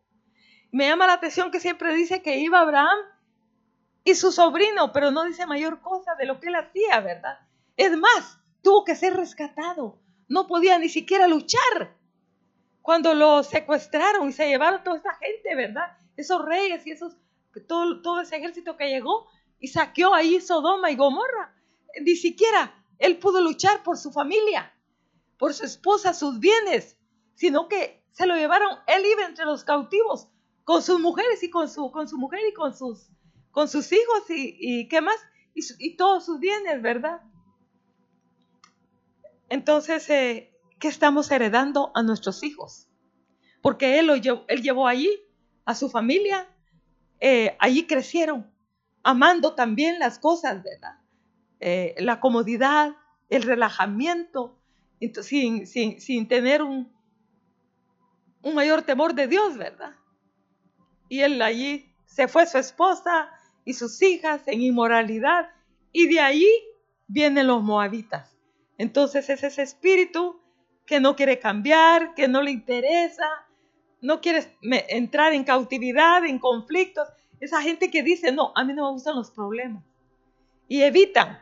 Me 0.72 0.88
llama 0.88 1.08
la 1.08 1.14
atención 1.14 1.52
que 1.52 1.60
siempre 1.60 1.94
dice 1.94 2.22
que 2.22 2.40
iba 2.40 2.60
Abraham 2.60 3.00
y 4.04 4.16
su 4.16 4.32
sobrino, 4.32 4.92
pero 4.92 5.12
no 5.12 5.24
dice 5.24 5.46
mayor 5.46 5.82
cosa 5.82 6.16
de 6.16 6.26
lo 6.26 6.40
que 6.40 6.50
él 6.50 6.56
hacía, 6.56 7.00
¿verdad? 7.00 7.40
Es 7.78 7.96
más, 7.98 8.40
tuvo 8.62 8.84
que 8.84 8.96
ser 8.96 9.16
rescatado. 9.16 10.00
No 10.28 10.48
podía 10.48 10.78
ni 10.80 10.90
siquiera 10.90 11.28
luchar. 11.28 11.96
Cuando 12.88 13.14
lo 13.14 13.44
secuestraron 13.44 14.30
y 14.30 14.32
se 14.32 14.48
llevaron 14.48 14.82
toda 14.82 14.96
esa 14.96 15.14
gente, 15.16 15.56
¿verdad? 15.56 15.98
Esos 16.16 16.46
reyes 16.46 16.88
y 16.88 16.92
esos, 16.92 17.18
todo, 17.68 18.02
todo 18.02 18.22
ese 18.22 18.38
ejército 18.38 18.78
que 18.78 18.88
llegó 18.88 19.28
y 19.60 19.68
saqueó 19.68 20.14
ahí 20.14 20.40
Sodoma 20.40 20.90
y 20.90 20.96
Gomorra. 20.96 21.54
Ni 22.00 22.16
siquiera 22.16 22.74
él 22.98 23.18
pudo 23.20 23.42
luchar 23.42 23.84
por 23.84 23.98
su 23.98 24.14
familia, 24.14 24.74
por 25.38 25.54
su 25.54 25.66
esposa, 25.66 26.14
sus 26.14 26.40
bienes, 26.40 26.98
sino 27.36 27.68
que 27.68 28.02
se 28.14 28.26
lo 28.26 28.38
llevaron, 28.38 28.80
él 28.88 29.06
iba 29.06 29.26
entre 29.26 29.44
los 29.44 29.66
cautivos 29.66 30.30
con 30.64 30.82
sus 30.82 31.02
mujeres 31.02 31.44
y 31.44 31.50
con 31.50 31.68
su, 31.68 31.92
con 31.92 32.08
su 32.08 32.18
mujer 32.18 32.40
y 32.50 32.54
con 32.54 32.74
sus 32.74 33.10
con 33.52 33.68
sus 33.68 33.92
hijos 33.92 34.30
y, 34.30 34.88
qué 34.88 35.02
más, 35.02 35.18
y, 35.54 35.98
todos 35.98 36.24
sus 36.26 36.40
bienes, 36.40 36.82
¿verdad? 36.82 37.20
Entonces, 39.50 40.10
eh, 40.10 40.57
¿qué 40.80 40.88
estamos 40.88 41.30
heredando 41.32 41.92
a 41.96 42.04
nuestros 42.04 42.44
hijos? 42.44 42.88
Porque 43.62 44.00
él, 44.00 44.08
lo 44.08 44.16
llevó, 44.16 44.46
él 44.48 44.62
llevó 44.62 44.88
allí 44.88 45.10
a 45.66 45.76
su 45.76 45.90
familia, 45.90 46.48
eh, 47.20 47.56
allí 47.60 47.86
crecieron, 47.88 48.52
amando 49.04 49.56
también 49.56 50.00
las 50.00 50.20
cosas, 50.20 50.64
¿verdad? 50.64 51.00
Eh, 51.60 51.96
la 52.00 52.20
comodidad, 52.20 52.96
el 53.30 53.44
relajamiento, 53.44 54.60
sin, 55.22 55.68
sin, 55.68 56.00
sin 56.00 56.28
tener 56.28 56.62
un, 56.62 56.92
un 58.44 58.56
mayor 58.56 58.84
temor 58.84 59.14
de 59.14 59.28
Dios, 59.28 59.58
¿verdad? 59.58 59.96
Y 61.10 61.22
él 61.22 61.42
allí 61.42 61.94
se 62.06 62.28
fue 62.28 62.46
su 62.46 62.58
esposa, 62.58 63.30
y 63.68 63.74
sus 63.74 64.02
hijas 64.02 64.44
en 64.46 64.62
inmoralidad. 64.62 65.50
Y 65.92 66.08
de 66.08 66.22
ahí 66.22 66.48
vienen 67.06 67.48
los 67.48 67.62
moabitas. 67.62 68.34
Entonces 68.78 69.30
es 69.30 69.44
ese 69.44 69.62
espíritu 69.62 70.37
que 70.88 71.00
no 71.00 71.16
quiere 71.16 71.38
cambiar, 71.38 72.16
que 72.16 72.28
no 72.28 72.42
le 72.42 72.50
interesa, 72.50 73.28
no 74.02 74.22
quiere 74.22 74.58
entrar 74.62 75.34
en 75.34 75.44
cautividad, 75.44 76.26
en 76.26 76.40
conflictos. 76.40 77.08
Esa 77.40 77.62
gente 77.62 77.92
que 77.92 78.02
dice, 78.02 78.32
no, 78.32 78.54
a 78.56 78.64
mí 78.64 78.74
no 78.74 78.86
me 78.86 78.92
gustan 78.94 79.16
los 79.16 79.30
problemas. 79.30 79.84
Y 80.68 80.82
evitan 80.82 81.40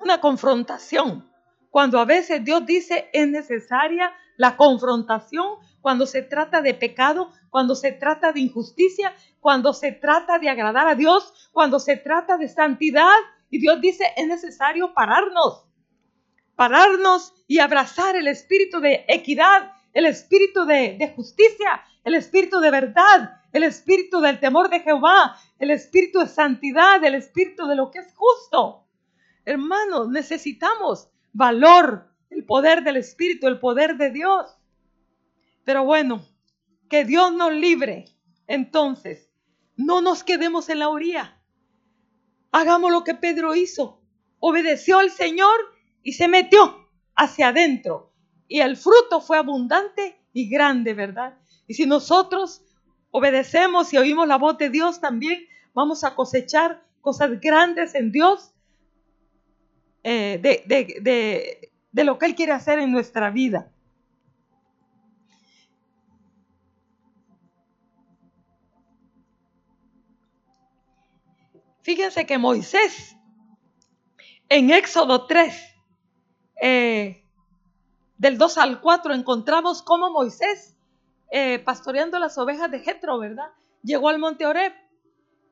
una 0.00 0.20
confrontación. 0.20 1.28
Cuando 1.70 1.98
a 1.98 2.04
veces 2.04 2.44
Dios 2.44 2.64
dice 2.64 3.10
es 3.12 3.28
necesaria 3.28 4.12
la 4.36 4.56
confrontación, 4.56 5.56
cuando 5.80 6.06
se 6.06 6.22
trata 6.22 6.62
de 6.62 6.74
pecado, 6.74 7.30
cuando 7.50 7.74
se 7.74 7.92
trata 7.92 8.32
de 8.32 8.40
injusticia, 8.40 9.14
cuando 9.40 9.72
se 9.72 9.92
trata 9.92 10.38
de 10.38 10.48
agradar 10.48 10.86
a 10.86 10.94
Dios, 10.94 11.50
cuando 11.52 11.80
se 11.80 11.96
trata 11.96 12.36
de 12.36 12.48
santidad. 12.48 13.16
Y 13.50 13.58
Dios 13.58 13.80
dice, 13.80 14.04
es 14.16 14.26
necesario 14.26 14.94
pararnos, 14.94 15.67
pararnos 16.58 17.32
y 17.46 17.60
abrazar 17.60 18.16
el 18.16 18.26
espíritu 18.26 18.80
de 18.80 19.04
equidad, 19.06 19.70
el 19.92 20.06
espíritu 20.06 20.64
de, 20.64 21.12
justicia, 21.14 21.84
el 22.02 22.16
espíritu 22.16 22.58
de 22.58 22.72
verdad, 22.72 23.42
el 23.52 23.62
espíritu 23.62 24.20
del 24.20 24.40
temor 24.40 24.68
de 24.68 24.80
Jehová, 24.80 25.38
el 25.60 25.70
espíritu 25.70 26.18
de 26.18 26.26
santidad, 26.26 27.04
el 27.04 27.14
espíritu 27.14 27.68
de 27.68 27.76
lo 27.76 27.92
que 27.92 28.00
es 28.00 28.12
justo. 28.12 28.88
Hermanos, 29.44 30.08
necesitamos 30.08 31.08
valor, 31.32 32.10
el 32.28 32.44
poder 32.44 32.82
del 32.82 32.96
espíritu, 32.96 33.46
el 33.46 33.60
poder 33.60 33.96
de 33.96 34.10
Dios. 34.10 34.58
Pero 35.62 35.84
bueno, 35.84 36.26
que 36.90 37.04
Dios 37.04 37.32
nos 37.32 37.52
libre. 37.52 38.06
Entonces, 38.48 39.30
no 39.76 40.00
nos 40.00 40.24
quedemos 40.24 40.68
en 40.70 40.80
la 40.80 40.88
orilla. 40.88 41.40
Hagamos 42.50 42.90
lo 42.90 43.04
que 43.04 43.14
Pedro 43.14 43.54
hizo. 43.54 44.02
Obedeció 44.40 44.98
al 44.98 45.12
Señor 45.12 45.77
y 46.02 46.12
se 46.12 46.28
metió 46.28 46.88
hacia 47.14 47.48
adentro. 47.48 48.12
Y 48.46 48.60
el 48.60 48.76
fruto 48.76 49.20
fue 49.20 49.38
abundante 49.38 50.20
y 50.32 50.48
grande, 50.48 50.94
¿verdad? 50.94 51.38
Y 51.66 51.74
si 51.74 51.86
nosotros 51.86 52.62
obedecemos 53.10 53.92
y 53.92 53.98
oímos 53.98 54.26
la 54.28 54.36
voz 54.36 54.58
de 54.58 54.70
Dios 54.70 55.00
también, 55.00 55.46
vamos 55.74 56.04
a 56.04 56.14
cosechar 56.14 56.82
cosas 57.00 57.40
grandes 57.40 57.94
en 57.94 58.12
Dios 58.12 58.52
eh, 60.02 60.38
de, 60.42 61.70
de 61.92 62.04
lo 62.04 62.18
que 62.18 62.26
Él 62.26 62.34
quiere 62.34 62.52
hacer 62.52 62.78
en 62.78 62.92
nuestra 62.92 63.30
vida. 63.30 63.70
Fíjense 71.82 72.26
que 72.26 72.36
Moisés, 72.36 73.16
en 74.50 74.70
Éxodo 74.70 75.26
3, 75.26 75.77
eh, 76.60 77.24
del 78.16 78.38
2 78.38 78.58
al 78.58 78.80
4, 78.80 79.14
encontramos 79.14 79.82
cómo 79.82 80.10
Moisés, 80.10 80.76
eh, 81.30 81.58
pastoreando 81.58 82.18
las 82.18 82.36
ovejas 82.38 82.70
de 82.70 82.80
Jetro, 82.80 83.18
¿verdad? 83.18 83.52
Llegó 83.82 84.08
al 84.08 84.18
monte 84.18 84.46
Oreb. 84.46 84.72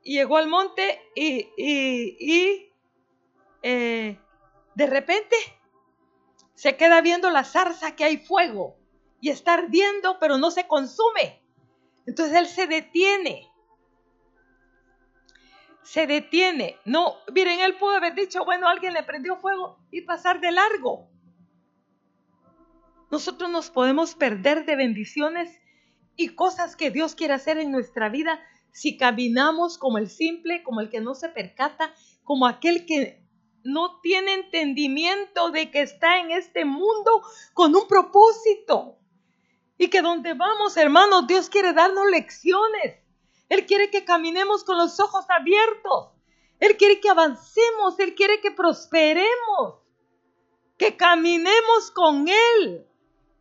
Y 0.02 0.14
llegó 0.14 0.36
al 0.36 0.46
monte 0.46 1.00
y, 1.16 1.48
y, 1.56 2.72
eh, 3.62 4.16
de 4.76 4.86
repente 4.86 5.34
se 6.54 6.76
queda 6.76 7.00
viendo 7.00 7.28
la 7.30 7.42
zarza 7.42 7.96
que 7.96 8.04
hay 8.04 8.18
fuego 8.18 8.76
y 9.20 9.30
está 9.30 9.54
ardiendo, 9.54 10.18
pero 10.20 10.38
no 10.38 10.52
se 10.52 10.68
consume. 10.68 11.42
Entonces 12.06 12.36
él 12.36 12.46
se 12.46 12.68
detiene 12.68 13.50
se 15.86 16.08
detiene. 16.08 16.76
No, 16.84 17.14
miren, 17.32 17.60
él 17.60 17.76
pudo 17.76 17.94
haber 17.94 18.14
dicho, 18.14 18.44
bueno, 18.44 18.68
alguien 18.68 18.92
le 18.92 19.04
prendió 19.04 19.36
fuego 19.36 19.78
y 19.92 20.02
pasar 20.02 20.40
de 20.40 20.50
largo. 20.50 21.08
Nosotros 23.10 23.48
nos 23.48 23.70
podemos 23.70 24.16
perder 24.16 24.66
de 24.66 24.74
bendiciones 24.74 25.60
y 26.16 26.30
cosas 26.30 26.74
que 26.74 26.90
Dios 26.90 27.14
quiere 27.14 27.34
hacer 27.34 27.58
en 27.58 27.70
nuestra 27.70 28.08
vida 28.08 28.40
si 28.72 28.96
caminamos 28.96 29.78
como 29.78 29.98
el 29.98 30.10
simple, 30.10 30.64
como 30.64 30.80
el 30.80 30.90
que 30.90 31.00
no 31.00 31.14
se 31.14 31.28
percata, 31.28 31.94
como 32.24 32.48
aquel 32.48 32.84
que 32.84 33.24
no 33.62 34.00
tiene 34.00 34.34
entendimiento 34.34 35.50
de 35.52 35.70
que 35.70 35.82
está 35.82 36.18
en 36.18 36.32
este 36.32 36.64
mundo 36.64 37.22
con 37.54 37.74
un 37.76 37.86
propósito. 37.86 38.98
Y 39.78 39.88
que 39.88 40.02
donde 40.02 40.34
vamos, 40.34 40.76
hermanos, 40.76 41.28
Dios 41.28 41.48
quiere 41.48 41.72
darnos 41.72 42.10
lecciones. 42.10 43.05
Él 43.48 43.66
quiere 43.66 43.90
que 43.90 44.04
caminemos 44.04 44.64
con 44.64 44.76
los 44.76 44.98
ojos 45.00 45.24
abiertos. 45.28 46.10
Él 46.58 46.76
quiere 46.76 47.00
que 47.00 47.08
avancemos. 47.08 47.98
Él 47.98 48.14
quiere 48.14 48.40
que 48.40 48.50
prosperemos. 48.50 49.76
Que 50.76 50.96
caminemos 50.96 51.90
con 51.94 52.26
Él. 52.28 52.86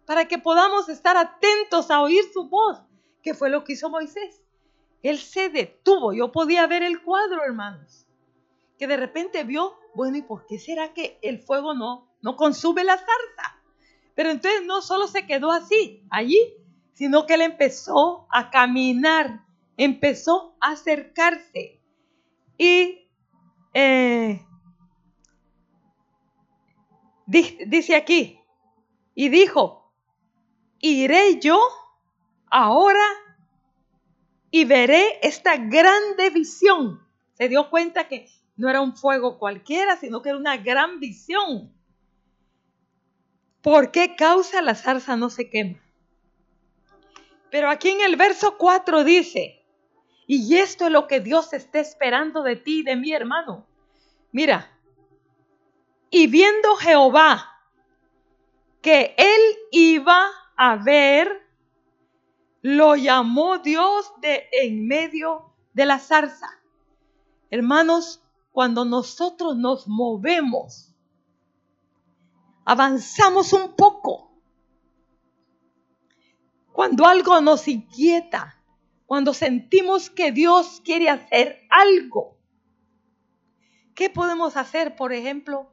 para 0.05 0.27
que 0.27 0.37
podamos 0.37 0.87
estar 0.89 1.17
atentos 1.17 1.89
a 1.89 2.01
oír 2.01 2.23
su 2.31 2.47
voz, 2.47 2.79
que 3.21 3.33
fue 3.33 3.49
lo 3.49 3.63
que 3.63 3.73
hizo 3.73 3.89
Moisés. 3.89 4.41
Él 5.01 5.19
se 5.19 5.49
detuvo, 5.49 6.13
yo 6.13 6.31
podía 6.31 6.65
ver 6.67 6.83
el 6.83 7.01
cuadro, 7.03 7.43
hermanos, 7.43 8.05
que 8.77 8.87
de 8.87 8.97
repente 8.97 9.43
vio, 9.43 9.77
bueno, 9.93 10.17
¿y 10.17 10.21
por 10.21 10.45
qué 10.47 10.57
será 10.57 10.93
que 10.93 11.19
el 11.21 11.39
fuego 11.39 11.73
no, 11.73 12.07
no 12.21 12.35
consume 12.35 12.83
la 12.83 12.97
zarza? 12.97 13.61
Pero 14.15 14.29
entonces 14.29 14.63
no 14.65 14.81
solo 14.81 15.07
se 15.07 15.27
quedó 15.27 15.51
así, 15.51 16.03
allí, 16.09 16.53
sino 16.93 17.25
que 17.25 17.35
él 17.35 17.41
empezó 17.41 18.27
a 18.31 18.49
caminar, 18.49 19.44
empezó 19.77 20.55
a 20.59 20.71
acercarse. 20.71 21.81
Y 22.57 23.09
eh, 23.73 24.45
dice 27.25 27.95
aquí, 27.95 28.39
y 29.13 29.29
dijo, 29.29 29.93
iré 30.79 31.39
yo 31.39 31.59
ahora 32.49 33.05
y 34.51 34.65
veré 34.65 35.19
esta 35.21 35.57
grande 35.57 36.29
visión. 36.29 37.01
Se 37.33 37.49
dio 37.49 37.69
cuenta 37.69 38.07
que 38.07 38.29
no 38.55 38.69
era 38.69 38.81
un 38.81 38.95
fuego 38.95 39.37
cualquiera, 39.37 39.97
sino 39.97 40.21
que 40.21 40.29
era 40.29 40.37
una 40.37 40.57
gran 40.57 40.99
visión. 40.99 41.73
¿Por 43.61 43.91
qué 43.91 44.15
causa 44.15 44.61
la 44.61 44.75
zarza 44.75 45.17
no 45.17 45.29
se 45.29 45.49
quema? 45.49 45.81
Pero 47.49 47.69
aquí 47.69 47.89
en 47.89 48.01
el 48.01 48.15
verso 48.15 48.57
4 48.57 49.03
dice, 49.03 49.54
y 50.27 50.55
esto 50.57 50.85
es 50.85 50.91
lo 50.91 51.07
que 51.07 51.19
Dios 51.19 51.53
está 51.53 51.79
esperando 51.79 52.41
de 52.43 52.55
ti 52.55 52.79
y 52.79 52.83
de 52.83 52.95
mi 52.95 53.11
hermano. 53.11 53.65
Mira, 54.31 54.71
y 56.09 56.27
viendo 56.27 56.75
Jehová 56.75 57.51
que 58.81 59.15
él 59.17 59.41
iba 59.71 60.27
a 60.55 60.75
ver, 60.77 61.45
lo 62.61 62.95
llamó 62.95 63.59
Dios 63.59 64.11
de 64.21 64.47
en 64.51 64.87
medio 64.87 65.53
de 65.73 65.85
la 65.85 65.99
zarza. 65.99 66.49
Hermanos, 67.49 68.23
cuando 68.51 68.85
nosotros 68.85 69.57
nos 69.57 69.87
movemos, 69.87 70.95
avanzamos 72.63 73.53
un 73.53 73.75
poco. 73.75 74.31
Cuando 76.71 77.05
algo 77.05 77.39
nos 77.41 77.67
inquieta, 77.67 78.54
cuando 79.05 79.33
sentimos 79.33 80.09
que 80.09 80.31
Dios 80.31 80.81
quiere 80.83 81.09
hacer 81.09 81.61
algo. 81.69 82.37
¿Qué 83.93 84.09
podemos 84.09 84.57
hacer? 84.57 84.95
Por 84.95 85.13
ejemplo, 85.13 85.71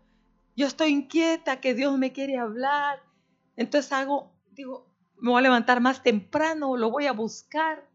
yo 0.54 0.66
estoy 0.66 0.90
inquieta 0.90 1.60
que 1.60 1.74
Dios 1.74 1.96
me 1.98 2.12
quiere 2.12 2.38
hablar. 2.38 3.02
Entonces 3.56 3.92
hago, 3.92 4.32
digo, 4.50 4.86
me 5.16 5.30
voy 5.30 5.38
a 5.38 5.42
levantar 5.42 5.80
más 5.80 6.02
temprano, 6.02 6.76
lo 6.76 6.90
voy 6.90 7.06
a 7.06 7.12
buscar. 7.12 7.88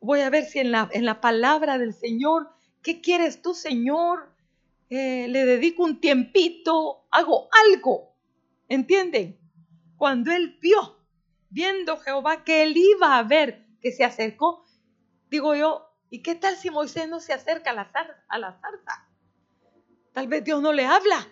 Voy 0.00 0.20
a 0.20 0.30
ver 0.30 0.44
si 0.44 0.58
en 0.58 0.72
la, 0.72 0.88
en 0.92 1.04
la 1.04 1.20
palabra 1.20 1.78
del 1.78 1.94
Señor, 1.94 2.50
¿qué 2.82 3.00
quieres 3.00 3.40
tú, 3.40 3.54
Señor? 3.54 4.30
Eh, 4.90 5.26
le 5.28 5.44
dedico 5.46 5.82
un 5.84 6.00
tiempito, 6.00 7.06
hago 7.10 7.48
algo. 7.72 8.14
¿Entienden? 8.68 9.38
Cuando 9.96 10.32
él 10.32 10.58
vio, 10.60 11.00
viendo 11.48 11.96
Jehová 11.96 12.44
que 12.44 12.62
él 12.62 12.76
iba 12.76 13.16
a 13.16 13.22
ver 13.22 13.66
que 13.80 13.90
se 13.90 14.04
acercó, 14.04 14.65
digo 15.30 15.54
yo, 15.54 15.88
¿y 16.10 16.22
qué 16.22 16.34
tal 16.34 16.56
si 16.56 16.70
Moisés 16.70 17.08
no 17.08 17.20
se 17.20 17.32
acerca 17.32 17.70
a 17.70 17.74
la, 17.74 17.84
zarza, 17.86 18.24
a 18.28 18.38
la 18.38 18.52
zarza? 18.60 19.08
Tal 20.12 20.28
vez 20.28 20.44
Dios 20.44 20.62
no 20.62 20.72
le 20.72 20.86
habla. 20.86 21.26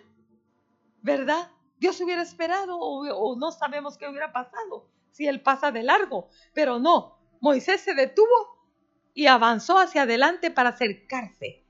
¿verdad? 1.05 1.51
Dios 1.77 2.01
hubiera 2.01 2.23
esperado 2.23 2.79
o, 2.79 3.35
no 3.35 3.51
sabemos 3.51 3.95
qué 3.95 4.07
hubiera 4.07 4.33
pasado 4.33 4.89
si 5.11 5.27
él 5.27 5.39
pasa 5.39 5.71
de 5.71 5.83
largo, 5.83 6.29
pero 6.51 6.79
no, 6.79 7.19
Moisés 7.39 7.81
se 7.81 7.93
detuvo 7.93 8.65
y 9.13 9.27
avanzó 9.27 9.77
hacia 9.77 10.01
adelante 10.01 10.49
para 10.49 10.69
acercarse, 10.69 11.63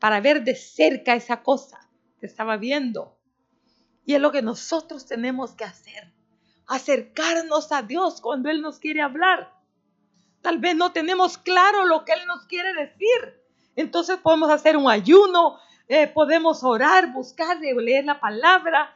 para 0.00 0.20
ver 0.20 0.44
de 0.44 0.56
cerca 0.56 1.14
esa 1.14 1.42
cosa 1.42 1.90
que 2.18 2.26
estaba 2.26 2.56
viendo. 2.56 3.18
Y 4.06 4.14
es 4.14 4.20
lo 4.20 4.32
que 4.32 4.40
nosotros 4.40 5.04
tenemos 5.04 5.52
que 5.52 5.64
hacer, 5.64 6.14
acercarnos 6.66 7.70
a 7.70 7.82
Dios 7.82 8.22
cuando 8.22 8.48
Él 8.48 8.62
nos 8.62 8.78
quiere 8.78 9.02
hablar. 9.02 9.53
Tal 10.44 10.58
vez 10.58 10.76
no 10.76 10.92
tenemos 10.92 11.38
claro 11.38 11.86
lo 11.86 12.04
que 12.04 12.12
Él 12.12 12.26
nos 12.26 12.44
quiere 12.44 12.74
decir. 12.74 13.42
Entonces 13.76 14.18
podemos 14.18 14.50
hacer 14.50 14.76
un 14.76 14.90
ayuno, 14.90 15.56
eh, 15.88 16.06
podemos 16.06 16.62
orar, 16.62 17.14
buscar, 17.14 17.58
leer 17.58 18.04
la 18.04 18.20
palabra. 18.20 18.94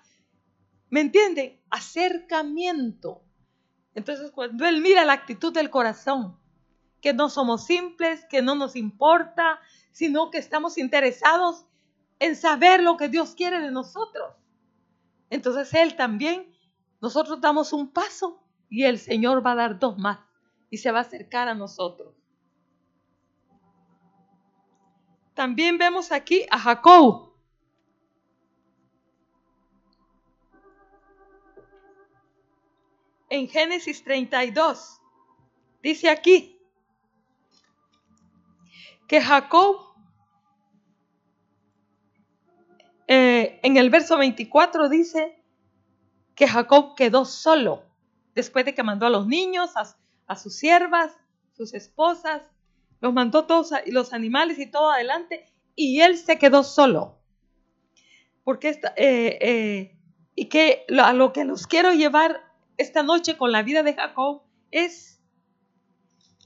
¿Me 0.91 1.01
entienden? 1.01 1.59
Acercamiento. 1.71 3.23
Entonces, 3.95 4.31
cuando 4.31 4.67
Él 4.67 4.83
mira 4.83 5.07
la 5.07 5.15
actitud 5.15 5.51
del 5.51 5.71
corazón, 5.71 6.39
que 7.01 7.15
no 7.15 7.31
somos 7.31 7.65
simples, 7.65 8.27
que 8.29 8.43
no 8.43 8.55
nos 8.55 8.77
importa, 8.77 9.59
sino 9.91 10.31
que 10.31 10.37
estamos 10.37 10.77
interesados 10.77 11.65
en 12.19 12.37
saber 12.37 12.83
lo 12.83 12.99
que 12.99 13.09
Dios 13.09 13.35
quiere 13.35 13.59
de 13.63 13.71
nosotros. 13.71 14.35
Entonces 15.31 15.73
Él 15.73 15.97
también, 15.97 16.55
nosotros 17.01 17.41
damos 17.41 17.73
un 17.73 17.91
paso 17.91 18.47
y 18.69 18.85
el 18.85 18.99
Señor 18.99 19.45
va 19.47 19.53
a 19.53 19.57
dar 19.57 19.79
dos 19.79 19.97
más 19.97 20.28
y 20.71 20.79
se 20.79 20.91
va 20.91 20.99
a 20.99 21.03
acercar 21.03 21.49
a 21.49 21.55
nosotros. 21.55 22.15
También 25.35 25.79
vemos 25.79 26.11
aquí 26.11 26.47
a 26.51 26.59
Jacob. 26.59 27.33
En 33.31 33.47
Génesis 33.49 34.03
32 34.03 35.01
dice 35.83 36.09
aquí 36.09 36.59
que 39.07 39.21
Jacob, 39.21 39.95
eh, 43.07 43.61
en 43.63 43.77
el 43.77 43.91
verso 43.91 44.19
24 44.19 44.89
dice 44.89 45.43
que 46.35 46.49
Jacob 46.49 46.95
quedó 46.95 47.25
solo 47.25 47.85
después 48.35 48.65
de 48.65 48.75
que 48.75 48.83
mandó 48.83 49.07
a 49.07 49.11
los 49.11 49.27
niños, 49.27 49.77
a, 49.77 49.97
a 50.29 50.37
sus 50.37 50.55
siervas, 50.55 51.17
sus 51.57 51.75
esposas, 51.75 52.43
los 53.01 53.13
mandó 53.13 53.47
todos 53.47 53.73
los 53.87 54.13
animales 54.13 54.59
y 54.59 54.71
todo 54.71 54.91
adelante 54.91 55.53
y 55.75 56.01
él 56.01 56.17
se 56.17 56.39
quedó 56.39 56.63
solo. 56.63 57.19
Porque 58.45 58.69
esta, 58.69 58.93
eh, 58.97 59.39
eh, 59.41 59.99
y 60.35 60.49
que 60.49 60.85
a 61.01 61.13
lo 61.13 61.33
que 61.33 61.45
los 61.45 61.67
quiero 61.67 61.93
llevar 61.93 62.41
esta 62.77 63.03
noche 63.03 63.37
con 63.37 63.53
la 63.53 63.63
vida 63.63 63.83
de 63.83 63.95
Jacob 63.95 64.43
es, 64.71 65.21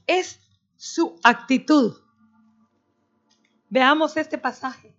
es 0.06 0.40
su 0.76 1.18
actitud. 1.22 1.96
Veamos 3.68 4.16
este 4.16 4.38
pasaje. 4.38 4.94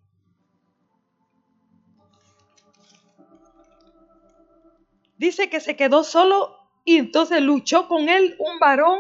Dice 5.18 5.50
que 5.50 5.60
se 5.60 5.76
quedó 5.76 6.04
solo 6.04 6.63
y 6.84 6.98
entonces 6.98 7.42
luchó 7.42 7.88
con 7.88 8.10
él 8.10 8.36
un 8.40 8.60
varón 8.60 9.00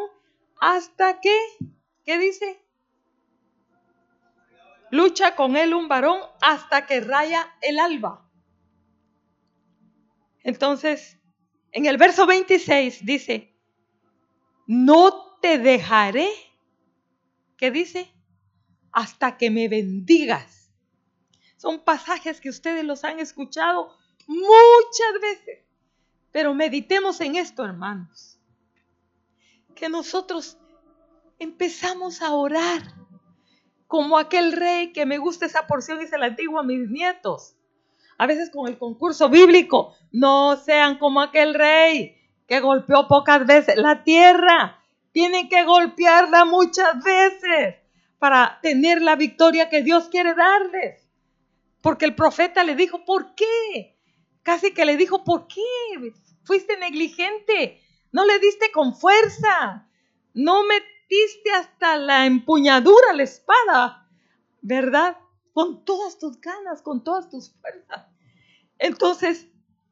hasta 0.59 1.19
que 1.19 1.37
¿Qué 2.03 2.19
dice? 2.19 2.59
Lucha 4.91 5.35
con 5.35 5.55
él 5.55 5.73
un 5.73 5.87
varón 5.87 6.19
hasta 6.41 6.85
que 6.85 6.99
raya 6.99 7.47
el 7.61 7.79
alba. 7.79 8.29
Entonces, 10.43 11.17
en 11.71 11.85
el 11.85 11.97
verso 11.97 12.25
26 12.27 13.05
dice, 13.05 13.57
no 14.67 15.39
te 15.39 15.57
dejaré, 15.57 16.29
¿qué 17.57 17.71
dice? 17.71 18.13
Hasta 18.91 19.37
que 19.37 19.49
me 19.49 19.69
bendigas. 19.69 20.71
Son 21.57 21.83
pasajes 21.83 22.41
que 22.41 22.49
ustedes 22.49 22.83
los 22.83 23.05
han 23.05 23.19
escuchado 23.19 23.97
muchas 24.27 25.21
veces, 25.21 25.65
pero 26.33 26.53
meditemos 26.55 27.21
en 27.21 27.35
esto, 27.37 27.63
hermanos. 27.63 28.39
Que 29.75 29.87
nosotros 29.87 30.57
empezamos 31.39 32.21
a 32.21 32.33
orar 32.33 32.81
como 33.87 34.17
aquel 34.17 34.51
rey 34.51 34.91
que 34.91 35.05
me 35.05 35.19
gusta 35.19 35.45
esa 35.45 35.67
porción 35.67 36.01
y 36.01 36.07
se 36.07 36.17
la 36.17 36.31
digo 36.31 36.59
a 36.59 36.63
mis 36.63 36.89
nietos. 36.89 37.55
A 38.17 38.25
veces 38.25 38.49
con 38.49 38.67
el 38.67 38.79
concurso 38.79 39.29
bíblico, 39.29 39.95
no 40.11 40.57
sean 40.57 40.97
como 40.97 41.21
aquel 41.21 41.53
rey 41.53 42.17
que 42.47 42.59
golpeó 42.59 43.07
pocas 43.07 43.45
veces 43.45 43.77
la 43.77 44.03
tierra. 44.03 44.79
Tienen 45.11 45.49
que 45.49 45.63
golpearla 45.63 46.45
muchas 46.45 47.03
veces 47.03 47.75
para 48.17 48.59
tener 48.63 49.03
la 49.03 49.15
victoria 49.15 49.69
que 49.69 49.83
Dios 49.83 50.09
quiere 50.09 50.33
darles. 50.33 51.07
Porque 51.81 52.05
el 52.05 52.15
profeta 52.15 52.63
le 52.63 52.75
dijo, 52.75 53.05
¿por 53.05 53.35
qué? 53.35 53.92
Casi 54.43 54.73
que 54.73 54.85
le 54.85 54.97
dijo, 54.97 55.23
¿por 55.23 55.47
qué? 55.47 56.13
Fuiste 56.43 56.77
negligente, 56.77 57.81
no 58.11 58.25
le 58.25 58.39
diste 58.39 58.71
con 58.71 58.95
fuerza, 58.95 59.87
no 60.33 60.63
me 60.63 60.75
hasta 61.53 61.97
la 61.97 62.25
empuñadura, 62.25 63.13
la 63.13 63.23
espada, 63.23 64.07
¿verdad? 64.61 65.17
Con 65.53 65.85
todas 65.85 66.17
tus 66.17 66.39
ganas, 66.39 66.81
con 66.81 67.03
todas 67.03 67.29
tus 67.29 67.51
fuerzas. 67.51 68.07
Entonces, 68.79 69.47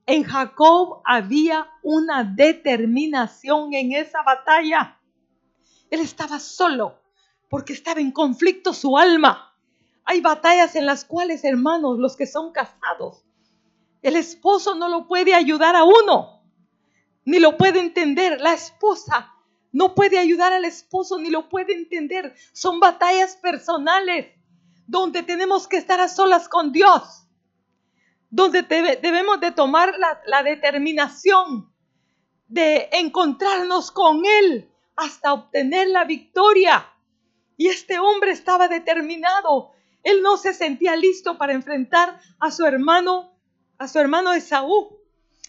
En 0.07 0.23
Jacob 0.23 1.01
había 1.05 1.69
una 1.83 2.23
determinación 2.23 3.73
en 3.73 3.93
esa 3.93 4.23
batalla. 4.23 4.99
Él 5.91 6.01
estaba 6.01 6.39
solo 6.39 6.99
porque 7.49 7.73
estaba 7.73 8.01
en 8.01 8.11
conflicto 8.11 8.73
su 8.73 8.97
alma. 8.97 9.55
Hay 10.03 10.19
batallas 10.19 10.75
en 10.75 10.87
las 10.87 11.05
cuales, 11.05 11.43
hermanos, 11.43 11.99
los 11.99 12.17
que 12.17 12.25
son 12.25 12.51
casados, 12.51 13.23
el 14.01 14.15
esposo 14.15 14.75
no 14.75 14.89
lo 14.89 15.07
puede 15.07 15.33
ayudar 15.35 15.75
a 15.75 15.83
uno, 15.83 16.43
ni 17.25 17.39
lo 17.39 17.57
puede 17.57 17.79
entender. 17.79 18.41
La 18.41 18.53
esposa 18.53 19.33
no 19.71 19.93
puede 19.93 20.17
ayudar 20.17 20.53
al 20.53 20.65
esposo, 20.65 21.19
ni 21.19 21.29
lo 21.29 21.49
puede 21.49 21.73
entender. 21.73 22.35
Son 22.51 22.79
batallas 22.79 23.35
personales 23.35 24.27
donde 24.87 25.23
tenemos 25.23 25.67
que 25.67 25.77
estar 25.77 25.99
a 26.01 26.09
solas 26.09 26.49
con 26.49 26.71
Dios, 26.71 27.27
donde 28.29 28.63
debemos 28.63 29.39
de 29.39 29.51
tomar 29.51 29.97
la, 29.97 30.21
la 30.25 30.43
determinación 30.43 31.71
de 32.47 32.89
encontrarnos 32.91 33.91
con 33.91 34.25
Él 34.25 34.69
hasta 34.95 35.33
obtener 35.33 35.87
la 35.87 36.03
victoria. 36.03 36.87
Y 37.55 37.67
este 37.67 37.99
hombre 37.99 38.31
estaba 38.31 38.67
determinado. 38.67 39.71
Él 40.03 40.21
no 40.21 40.35
se 40.35 40.53
sentía 40.53 40.95
listo 40.95 41.37
para 41.37 41.53
enfrentar 41.53 42.19
a 42.39 42.51
su 42.51 42.65
hermano, 42.65 43.30
a 43.81 43.87
su 43.87 43.97
hermano 43.97 44.31
Esaú. 44.31 44.99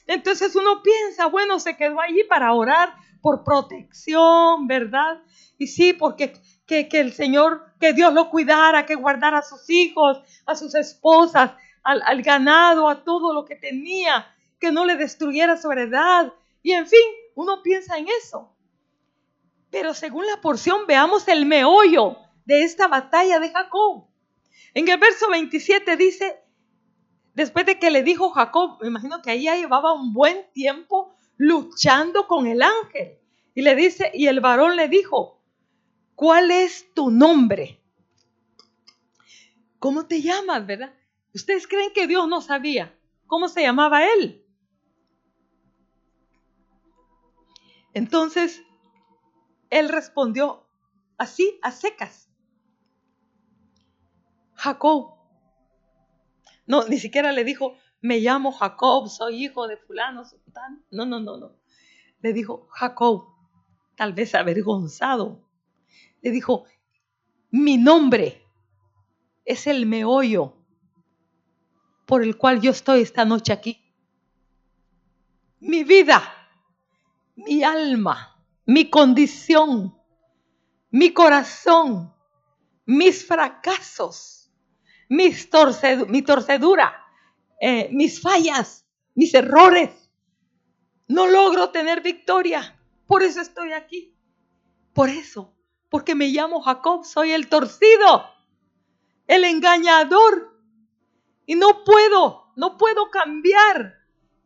Entonces 0.06 0.56
uno 0.56 0.82
piensa, 0.82 1.26
bueno, 1.26 1.60
se 1.60 1.76
quedó 1.76 2.00
allí 2.00 2.24
para 2.24 2.54
orar 2.54 2.94
por 3.20 3.44
protección, 3.44 4.66
¿verdad? 4.66 5.22
Y 5.58 5.66
sí, 5.66 5.92
porque 5.92 6.32
que, 6.66 6.88
el 6.92 7.12
Señor, 7.12 7.74
que 7.78 7.92
Dios 7.92 8.14
lo 8.14 8.30
cuidara, 8.30 8.86
que 8.86 8.94
guardara 8.94 9.38
a 9.38 9.42
sus 9.42 9.68
hijos, 9.68 10.22
a 10.46 10.54
sus 10.54 10.74
esposas, 10.74 11.52
al, 11.82 12.00
al 12.06 12.22
ganado, 12.22 12.88
a 12.88 13.04
todo 13.04 13.34
lo 13.34 13.44
que 13.44 13.54
tenía, 13.54 14.34
que 14.58 14.72
no 14.72 14.86
le 14.86 14.96
destruyera 14.96 15.58
su 15.58 15.70
heredad. 15.70 16.32
Y 16.62 16.72
en 16.72 16.86
fin, 16.86 17.04
uno 17.34 17.62
piensa 17.62 17.98
en 17.98 18.06
eso. 18.08 18.50
Pero 19.70 19.92
según 19.92 20.26
la 20.26 20.40
porción, 20.40 20.86
veamos 20.86 21.28
el 21.28 21.44
meollo 21.44 22.16
de 22.46 22.62
esta 22.62 22.88
batalla 22.88 23.38
de 23.40 23.50
Jacob. 23.50 24.06
En 24.72 24.88
el 24.88 24.98
verso 24.98 25.28
27 25.28 25.98
dice, 25.98 26.41
después 27.34 27.66
de 27.66 27.78
que 27.78 27.90
le 27.90 28.02
dijo 28.02 28.30
Jacob, 28.30 28.78
me 28.80 28.88
imagino 28.88 29.22
que 29.22 29.30
ahí 29.30 29.44
ya 29.44 29.56
llevaba 29.56 29.92
un 29.92 30.12
buen 30.12 30.50
tiempo 30.52 31.14
luchando 31.36 32.26
con 32.26 32.46
el 32.46 32.62
ángel. 32.62 33.18
Y 33.54 33.62
le 33.62 33.74
dice, 33.74 34.10
y 34.14 34.26
el 34.26 34.40
varón 34.40 34.76
le 34.76 34.88
dijo, 34.88 35.40
¿cuál 36.14 36.50
es 36.50 36.92
tu 36.94 37.10
nombre? 37.10 37.80
¿Cómo 39.78 40.06
te 40.06 40.22
llamas, 40.22 40.66
verdad? 40.66 40.94
¿Ustedes 41.34 41.66
creen 41.66 41.92
que 41.92 42.06
Dios 42.06 42.28
no 42.28 42.40
sabía 42.40 42.96
cómo 43.26 43.48
se 43.48 43.62
llamaba 43.62 44.04
él? 44.04 44.44
Entonces, 47.94 48.62
él 49.70 49.88
respondió 49.88 50.66
así, 51.18 51.58
a 51.62 51.72
secas. 51.72 52.28
Jacob. 54.54 55.21
No, 56.66 56.87
ni 56.88 56.98
siquiera 56.98 57.33
le 57.33 57.44
dijo, 57.44 57.77
me 58.01 58.20
llamo 58.20 58.53
Jacob, 58.53 59.09
soy 59.09 59.44
hijo 59.44 59.66
de 59.66 59.77
fulano. 59.77 60.22
No, 60.90 61.07
no, 61.07 61.20
no, 61.20 61.37
no. 61.37 61.57
Le 62.20 62.33
dijo, 62.33 62.68
Jacob, 62.70 63.27
tal 63.96 64.12
vez 64.12 64.35
avergonzado. 64.35 65.48
Le 66.20 66.31
dijo, 66.31 66.64
mi 67.51 67.77
nombre 67.79 68.42
es 69.44 69.66
el 69.66 69.87
meollo 69.87 70.57
por 72.07 72.22
el 72.22 72.37
cual 72.37 72.61
yo 72.61 72.70
estoy 72.70 73.03
esta 73.03 73.25
noche 73.25 73.53
aquí. 73.53 73.81
Mi 75.61 75.85
vida, 75.85 76.22
mi 77.37 77.62
alma, 77.62 78.44
mi 78.66 78.90
condición, 78.90 79.96
mi 80.90 81.12
corazón, 81.12 82.12
mis 82.85 83.27
fracasos, 83.27 84.41
mis 85.08 85.48
mi 86.08 86.22
torcedura, 86.22 87.04
eh, 87.60 87.88
mis 87.92 88.20
fallas, 88.20 88.86
mis 89.14 89.34
errores. 89.34 90.10
No 91.08 91.26
logro 91.26 91.70
tener 91.70 92.00
victoria. 92.00 92.78
Por 93.06 93.22
eso 93.22 93.40
estoy 93.40 93.72
aquí. 93.72 94.16
Por 94.94 95.08
eso. 95.08 95.54
Porque 95.90 96.14
me 96.14 96.28
llamo 96.28 96.62
Jacob. 96.62 97.04
Soy 97.04 97.32
el 97.32 97.48
torcido. 97.48 98.24
El 99.26 99.44
engañador. 99.44 100.58
Y 101.44 101.54
no 101.54 101.84
puedo. 101.84 102.52
No 102.56 102.78
puedo 102.78 103.10
cambiar. 103.10 104.02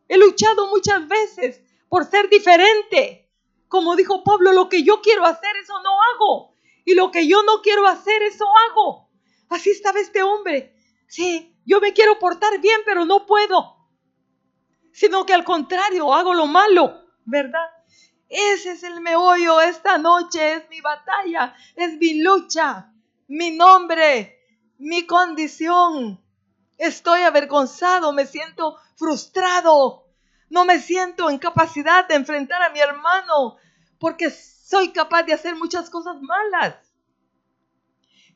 He 0.08 0.18
luchado 0.18 0.68
muchas 0.68 1.06
veces 1.06 1.62
por 1.88 2.04
ser 2.04 2.28
diferente. 2.28 3.30
Como 3.68 3.96
dijo 3.96 4.22
Pablo, 4.22 4.52
lo 4.52 4.68
que 4.68 4.82
yo 4.82 5.00
quiero 5.00 5.24
hacer, 5.24 5.56
eso 5.56 5.74
no 5.82 5.90
hago. 6.02 6.54
Y 6.84 6.94
lo 6.94 7.10
que 7.10 7.26
yo 7.26 7.42
no 7.42 7.62
quiero 7.62 7.86
hacer, 7.86 8.22
eso 8.22 8.44
hago. 8.68 9.05
Así 9.48 9.70
estaba 9.70 10.00
este 10.00 10.22
hombre. 10.22 10.74
Sí, 11.06 11.56
yo 11.64 11.80
me 11.80 11.92
quiero 11.92 12.18
portar 12.18 12.60
bien, 12.60 12.80
pero 12.84 13.04
no 13.04 13.26
puedo. 13.26 13.76
Sino 14.92 15.26
que 15.26 15.34
al 15.34 15.44
contrario, 15.44 16.14
hago 16.14 16.34
lo 16.34 16.46
malo, 16.46 17.02
¿verdad? 17.24 17.68
Ese 18.28 18.72
es 18.72 18.82
el 18.82 19.00
meollo 19.00 19.60
esta 19.60 19.98
noche, 19.98 20.54
es 20.54 20.68
mi 20.68 20.80
batalla, 20.80 21.54
es 21.76 21.96
mi 21.98 22.22
lucha, 22.22 22.92
mi 23.28 23.52
nombre, 23.52 24.40
mi 24.78 25.06
condición. 25.06 26.20
Estoy 26.76 27.22
avergonzado, 27.22 28.12
me 28.12 28.26
siento 28.26 28.78
frustrado, 28.96 30.08
no 30.50 30.64
me 30.64 30.80
siento 30.80 31.30
en 31.30 31.38
capacidad 31.38 32.06
de 32.08 32.14
enfrentar 32.16 32.62
a 32.62 32.70
mi 32.70 32.80
hermano 32.80 33.56
porque 33.98 34.30
soy 34.30 34.92
capaz 34.92 35.22
de 35.22 35.32
hacer 35.32 35.54
muchas 35.54 35.88
cosas 35.90 36.16
malas. 36.20 36.85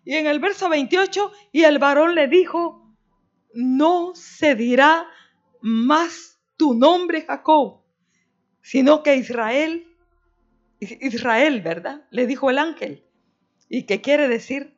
Y 0.04 0.14
en 0.14 0.26
el 0.26 0.38
verso 0.38 0.68
28, 0.68 1.32
y 1.52 1.64
el 1.64 1.78
varón 1.78 2.14
le 2.14 2.28
dijo, 2.28 2.94
no 3.52 4.12
se 4.14 4.54
dirá 4.54 5.06
más 5.60 6.38
tu 6.56 6.74
nombre 6.74 7.22
Jacob, 7.22 7.82
sino 8.62 9.02
que 9.02 9.16
Israel, 9.16 9.86
Israel, 10.80 11.60
¿verdad? 11.60 12.06
Le 12.10 12.26
dijo 12.26 12.50
el 12.50 12.58
ángel. 12.58 13.04
Y 13.68 13.84
que 13.84 14.00
quiere 14.00 14.28
decir, 14.28 14.76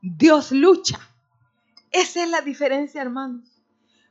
Dios 0.00 0.52
lucha. 0.52 0.98
Esa 1.90 2.22
es 2.22 2.30
la 2.30 2.40
diferencia, 2.40 3.02
hermanos. 3.02 3.62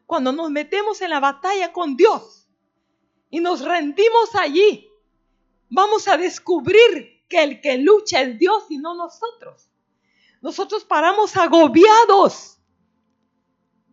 Cuando 0.05 0.31
nos 0.31 0.51
metemos 0.51 1.01
en 1.01 1.11
la 1.11 1.19
batalla 1.19 1.71
con 1.71 1.95
Dios 1.95 2.47
y 3.29 3.39
nos 3.39 3.63
rendimos 3.63 4.35
allí, 4.35 4.87
vamos 5.69 6.07
a 6.07 6.17
descubrir 6.17 7.23
que 7.27 7.43
el 7.43 7.61
que 7.61 7.77
lucha 7.77 8.21
es 8.21 8.37
Dios 8.37 8.65
y 8.69 8.77
no 8.77 8.95
nosotros. 8.95 9.68
Nosotros 10.41 10.85
paramos 10.85 11.35
agobiados 11.35 12.59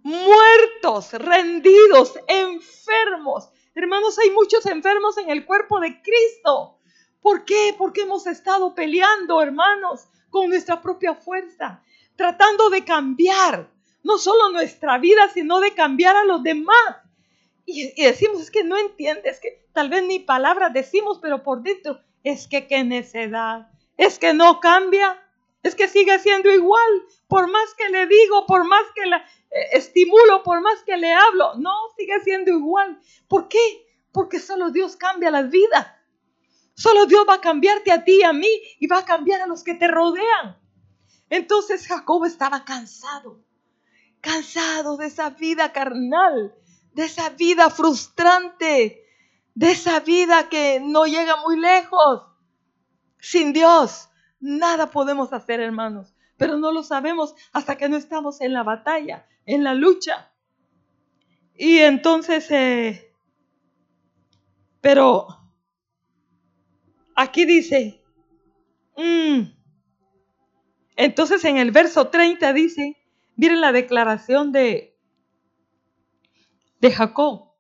muertos, 0.07 1.13
rendidos, 1.15 2.15
enfermos. 2.29 3.51
Hermanos, 3.75 4.17
hay 4.21 4.31
muchos 4.31 4.65
enfermos 4.67 5.19
en 5.19 5.31
el 5.31 5.45
cuerpo 5.45 5.81
de 5.81 6.01
Cristo. 6.01 6.79
¿Por 7.21 7.45
qué? 7.45 7.75
Porque 7.77 8.03
hemos 8.03 8.29
estado 8.29 8.73
peleando, 8.73 9.43
hermanos, 9.43 10.07
con 10.31 10.49
nuestra 10.49 10.81
propia 10.81 11.17
fuerza, 11.17 11.83
tratando 12.15 12.71
de 12.71 12.85
cambiar 12.85 13.69
no 14.05 14.19
solo 14.19 14.53
nuestra 14.53 14.97
vida, 14.99 15.29
sino 15.35 15.59
de 15.59 15.75
cambiar 15.75 16.15
a 16.15 16.25
los 16.25 16.41
demás. 16.45 16.97
Y, 17.65 18.01
decimos, 18.01 18.43
es 18.43 18.53
que 18.53 18.63
no 18.63 18.79
entiendes, 18.79 19.41
que 19.41 19.67
tal 19.73 19.91
vez 19.91 20.05
ni 20.05 20.21
palabras 20.21 20.73
decimos, 20.73 21.19
pero 21.21 21.43
por 21.43 21.63
dentro, 21.63 21.99
es 22.23 22.47
que 22.47 22.69
qué 22.69 22.85
necedad, 22.85 23.69
es 23.97 24.21
que 24.21 24.35
no 24.35 24.61
cambia, 24.61 25.21
es 25.67 25.75
que 25.75 25.89
sigue 25.89 26.17
siendo 26.21 26.49
igual, 26.51 27.03
por 27.27 27.51
más 27.51 27.75
que 27.75 27.89
le 27.89 28.07
digo, 28.07 28.47
por 28.47 28.65
más 28.65 28.85
que 28.95 29.05
la, 29.07 29.17
eh, 29.51 29.69
estimulo 29.73 30.45
por 30.45 30.61
más 30.61 30.83
que 30.85 30.97
le 30.97 31.13
hablo. 31.13 31.55
No, 31.57 31.73
sigue 31.97 32.21
siendo 32.21 32.53
igual. 32.53 33.01
¿Por 33.27 33.49
qué? 33.49 33.85
Porque 34.13 34.39
solo 34.39 34.71
Dios 34.71 34.97
cambia 34.97 35.31
las 35.33 35.51
vidas. 35.51 35.89
Solo 36.75 37.07
Dios 37.07 37.27
va 37.29 37.35
a 37.35 37.41
cambiarte 37.41 37.91
a 37.91 38.05
ti 38.05 38.19
y 38.21 38.23
a 38.23 38.33
mí 38.33 38.49
y 38.79 38.87
va 38.87 38.99
a 38.99 39.05
cambiar 39.05 39.41
a 39.41 39.47
los 39.47 39.65
que 39.65 39.75
te 39.75 39.89
rodean. 39.89 40.57
Entonces 41.31 41.89
Jacob 41.89 42.25
estaba 42.25 42.65
cansado, 42.65 43.43
cansado 44.21 44.97
de 44.97 45.07
esa 45.07 45.31
vida 45.31 45.73
carnal, 45.73 46.55
de 46.93 47.05
esa 47.07 47.31
vida 47.31 47.71
frustrante, 47.71 49.05
de 49.55 49.71
esa 49.73 49.99
vida 49.99 50.49
que 50.49 50.79
no 50.81 51.07
llega 51.07 51.37
muy 51.43 51.59
lejos. 51.59 52.23
Sin 53.19 53.53
Dios, 53.53 54.09
Nada 54.47 54.93
podemos 54.93 55.33
hacer, 55.33 55.59
hermanos, 55.59 56.15
pero 56.37 56.57
no 56.57 56.71
lo 56.71 56.85
sabemos 56.85 57.35
hasta 57.53 57.77
que 57.77 57.89
no 57.89 57.97
estamos 57.97 58.41
en 58.41 58.53
la 58.53 58.63
batalla, 58.63 59.27
en 59.45 59.65
la 59.65 59.75
lucha. 59.75 60.31
Y 61.57 61.79
entonces, 61.79 62.49
eh, 62.53 63.13
pero 64.81 65.27
aquí 67.17 67.45
dice, 67.45 68.01
mm". 68.97 69.41
entonces 70.95 71.45
en 71.45 71.57
el 71.57 71.73
verso 71.73 72.07
30 72.07 72.53
dice, 72.53 72.97
miren 73.35 73.61
la 73.61 73.73
declaración 73.73 74.53
de, 74.53 74.97
de 76.81 76.93
Jacob. 76.93 77.51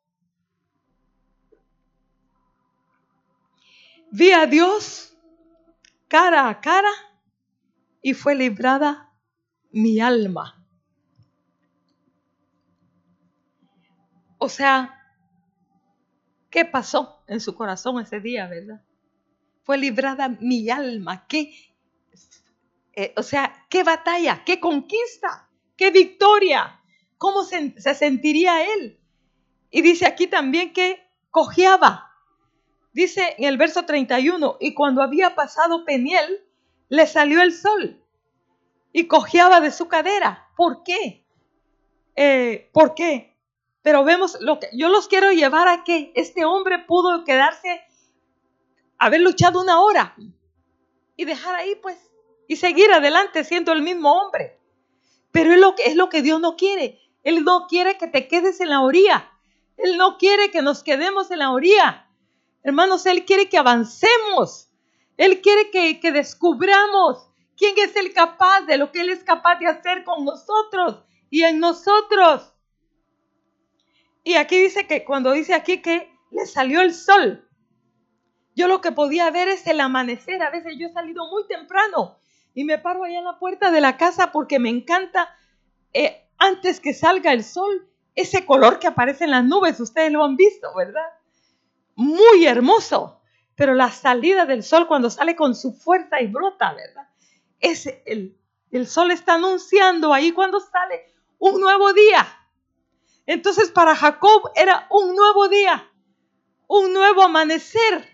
Vi 4.12 4.30
a 4.30 4.46
Dios 4.46 5.15
cara 6.08 6.48
a 6.48 6.60
cara 6.60 6.90
y 8.02 8.14
fue 8.14 8.34
librada 8.34 9.12
mi 9.72 10.00
alma. 10.00 10.64
O 14.38 14.48
sea, 14.48 14.94
¿qué 16.50 16.64
pasó 16.64 17.24
en 17.26 17.40
su 17.40 17.54
corazón 17.54 18.00
ese 18.00 18.20
día, 18.20 18.46
verdad? 18.46 18.82
Fue 19.64 19.78
librada 19.78 20.28
mi 20.28 20.70
alma. 20.70 21.26
¿Qué? 21.26 21.52
Eh, 22.92 23.12
o 23.16 23.22
sea, 23.22 23.66
qué 23.68 23.82
batalla, 23.82 24.44
qué 24.44 24.60
conquista, 24.60 25.50
qué 25.76 25.90
victoria. 25.90 26.80
¿Cómo 27.18 27.44
se, 27.44 27.80
se 27.80 27.94
sentiría 27.94 28.72
él? 28.74 29.00
Y 29.70 29.82
dice 29.82 30.06
aquí 30.06 30.26
también 30.26 30.72
que 30.72 31.02
cojeaba. 31.30 32.05
Dice 32.96 33.34
en 33.36 33.44
el 33.44 33.58
verso 33.58 33.84
31, 33.84 34.56
y 34.58 34.72
cuando 34.72 35.02
había 35.02 35.34
pasado 35.34 35.84
Peniel, 35.84 36.42
le 36.88 37.06
salió 37.06 37.42
el 37.42 37.52
sol 37.52 38.02
y 38.90 39.06
cojeaba 39.06 39.60
de 39.60 39.70
su 39.70 39.86
cadera. 39.86 40.48
¿Por 40.56 40.82
qué? 40.82 41.26
Eh, 42.16 42.70
¿Por 42.72 42.94
qué? 42.94 43.36
Pero 43.82 44.02
vemos 44.02 44.38
lo 44.40 44.58
que 44.60 44.70
yo 44.72 44.88
los 44.88 45.08
quiero 45.08 45.30
llevar 45.30 45.68
a 45.68 45.84
que 45.84 46.10
este 46.14 46.46
hombre 46.46 46.78
pudo 46.78 47.22
quedarse, 47.24 47.82
haber 48.96 49.20
luchado 49.20 49.60
una 49.60 49.78
hora 49.82 50.16
y 51.16 51.26
dejar 51.26 51.54
ahí 51.54 51.74
pues 51.82 51.98
y 52.48 52.56
seguir 52.56 52.90
adelante 52.92 53.44
siendo 53.44 53.74
el 53.74 53.82
mismo 53.82 54.10
hombre. 54.18 54.58
Pero 55.32 55.52
es 55.52 55.60
lo 55.60 55.74
que 55.74 55.82
es 55.82 55.96
lo 55.96 56.08
que 56.08 56.22
Dios 56.22 56.40
no 56.40 56.56
quiere. 56.56 56.98
Él 57.24 57.44
no 57.44 57.66
quiere 57.66 57.98
que 57.98 58.06
te 58.06 58.26
quedes 58.26 58.58
en 58.60 58.70
la 58.70 58.80
orilla. 58.80 59.30
Él 59.76 59.98
no 59.98 60.16
quiere 60.16 60.50
que 60.50 60.62
nos 60.62 60.82
quedemos 60.82 61.30
en 61.30 61.40
la 61.40 61.50
orilla. 61.50 62.05
Hermanos, 62.66 63.06
Él 63.06 63.24
quiere 63.24 63.48
que 63.48 63.58
avancemos. 63.58 64.68
Él 65.16 65.40
quiere 65.40 65.70
que, 65.70 66.00
que 66.00 66.10
descubramos 66.10 67.30
quién 67.56 67.76
es 67.78 67.94
el 67.94 68.12
capaz 68.12 68.62
de 68.62 68.76
lo 68.76 68.90
que 68.90 69.02
Él 69.02 69.10
es 69.10 69.22
capaz 69.22 69.60
de 69.60 69.68
hacer 69.68 70.02
con 70.02 70.24
nosotros 70.24 71.04
y 71.30 71.44
en 71.44 71.60
nosotros. 71.60 72.52
Y 74.24 74.34
aquí 74.34 74.60
dice 74.60 74.88
que 74.88 75.04
cuando 75.04 75.30
dice 75.30 75.54
aquí 75.54 75.80
que 75.80 76.10
le 76.32 76.44
salió 76.44 76.80
el 76.80 76.92
sol, 76.92 77.48
yo 78.56 78.66
lo 78.66 78.80
que 78.80 78.90
podía 78.90 79.30
ver 79.30 79.46
es 79.46 79.64
el 79.68 79.78
amanecer. 79.78 80.42
A 80.42 80.50
veces 80.50 80.74
yo 80.76 80.88
he 80.88 80.92
salido 80.92 81.30
muy 81.30 81.46
temprano 81.46 82.18
y 82.52 82.64
me 82.64 82.78
paro 82.78 83.04
allá 83.04 83.20
en 83.20 83.26
la 83.26 83.38
puerta 83.38 83.70
de 83.70 83.80
la 83.80 83.96
casa 83.96 84.32
porque 84.32 84.58
me 84.58 84.70
encanta 84.70 85.32
eh, 85.92 86.28
antes 86.36 86.80
que 86.80 86.94
salga 86.94 87.32
el 87.32 87.44
sol 87.44 87.88
ese 88.16 88.44
color 88.44 88.80
que 88.80 88.88
aparece 88.88 89.22
en 89.22 89.30
las 89.30 89.44
nubes. 89.44 89.78
Ustedes 89.78 90.10
lo 90.10 90.24
han 90.24 90.34
visto, 90.34 90.74
¿verdad? 90.74 91.06
Muy 91.96 92.46
hermoso. 92.46 93.20
Pero 93.56 93.74
la 93.74 93.90
salida 93.90 94.46
del 94.46 94.62
sol 94.62 94.86
cuando 94.86 95.10
sale 95.10 95.34
con 95.34 95.54
su 95.54 95.72
fuerza 95.72 96.20
y 96.20 96.26
brota, 96.26 96.74
¿verdad? 96.74 97.08
Es 97.58 97.86
el, 98.04 98.38
el 98.70 98.86
sol 98.86 99.10
está 99.10 99.34
anunciando 99.34 100.12
ahí 100.12 100.32
cuando 100.32 100.60
sale 100.60 101.12
un 101.38 101.60
nuevo 101.60 101.92
día. 101.92 102.26
Entonces 103.24 103.70
para 103.70 103.96
Jacob 103.96 104.50
era 104.54 104.86
un 104.90 105.16
nuevo 105.16 105.48
día, 105.48 105.90
un 106.68 106.92
nuevo 106.92 107.22
amanecer, 107.22 108.06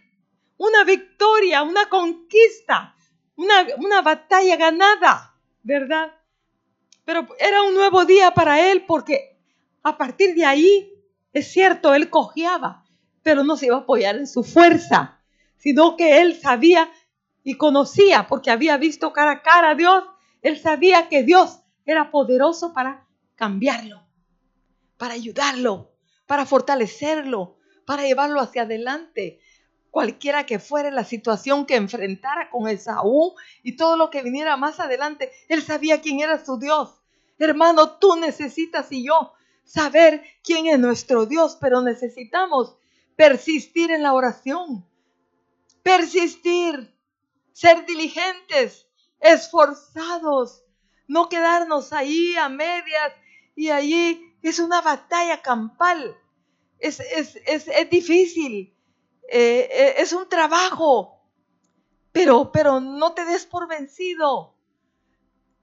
una 0.56 0.84
victoria, 0.84 1.62
una 1.62 1.88
conquista, 1.88 2.94
una, 3.36 3.66
una 3.78 4.00
batalla 4.00 4.56
ganada, 4.56 5.36
¿verdad? 5.62 6.14
Pero 7.04 7.26
era 7.38 7.62
un 7.62 7.74
nuevo 7.74 8.04
día 8.04 8.32
para 8.32 8.70
él 8.70 8.86
porque 8.86 9.38
a 9.82 9.98
partir 9.98 10.34
de 10.34 10.44
ahí, 10.44 10.92
es 11.32 11.50
cierto, 11.52 11.94
él 11.94 12.08
cojeaba, 12.08 12.81
pero 13.22 13.44
no 13.44 13.56
se 13.56 13.66
iba 13.66 13.76
a 13.76 13.80
apoyar 13.80 14.16
en 14.16 14.26
su 14.26 14.42
fuerza, 14.42 15.20
sino 15.56 15.96
que 15.96 16.20
él 16.20 16.40
sabía 16.40 16.90
y 17.44 17.54
conocía, 17.54 18.26
porque 18.28 18.50
había 18.50 18.76
visto 18.76 19.12
cara 19.12 19.32
a 19.32 19.42
cara 19.42 19.70
a 19.70 19.74
Dios, 19.74 20.04
él 20.42 20.58
sabía 20.58 21.08
que 21.08 21.22
Dios 21.22 21.60
era 21.84 22.10
poderoso 22.10 22.72
para 22.72 23.06
cambiarlo, 23.36 24.02
para 24.96 25.14
ayudarlo, 25.14 25.92
para 26.26 26.46
fortalecerlo, 26.46 27.58
para 27.86 28.02
llevarlo 28.04 28.40
hacia 28.40 28.62
adelante. 28.62 29.40
Cualquiera 29.90 30.46
que 30.46 30.58
fuera 30.58 30.90
la 30.90 31.04
situación 31.04 31.66
que 31.66 31.76
enfrentara 31.76 32.50
con 32.50 32.68
Esaú 32.68 33.34
y 33.62 33.76
todo 33.76 33.96
lo 33.96 34.10
que 34.10 34.22
viniera 34.22 34.56
más 34.56 34.80
adelante, 34.80 35.30
él 35.48 35.62
sabía 35.62 36.00
quién 36.00 36.20
era 36.20 36.44
su 36.44 36.58
Dios. 36.58 37.02
Hermano, 37.38 37.98
tú 37.98 38.16
necesitas 38.16 38.90
y 38.92 39.04
yo 39.06 39.32
saber 39.64 40.22
quién 40.42 40.66
es 40.66 40.78
nuestro 40.78 41.26
Dios, 41.26 41.58
pero 41.60 41.82
necesitamos 41.82 42.76
persistir 43.16 43.90
en 43.90 44.02
la 44.02 44.14
oración, 44.14 44.86
persistir, 45.82 46.94
ser 47.52 47.86
diligentes, 47.86 48.86
esforzados, 49.20 50.64
no 51.06 51.28
quedarnos 51.28 51.92
ahí 51.92 52.36
a 52.36 52.48
medias. 52.48 53.12
Y 53.54 53.70
allí 53.70 54.34
es 54.42 54.58
una 54.58 54.80
batalla 54.80 55.42
campal, 55.42 56.16
es, 56.78 57.00
es, 57.00 57.36
es, 57.46 57.68
es 57.68 57.90
difícil, 57.90 58.74
eh, 59.28 59.68
eh, 59.70 59.94
es 59.98 60.12
un 60.12 60.28
trabajo, 60.28 61.20
pero, 62.12 62.50
pero 62.50 62.80
no 62.80 63.14
te 63.14 63.24
des 63.24 63.46
por 63.46 63.68
vencido. 63.68 64.54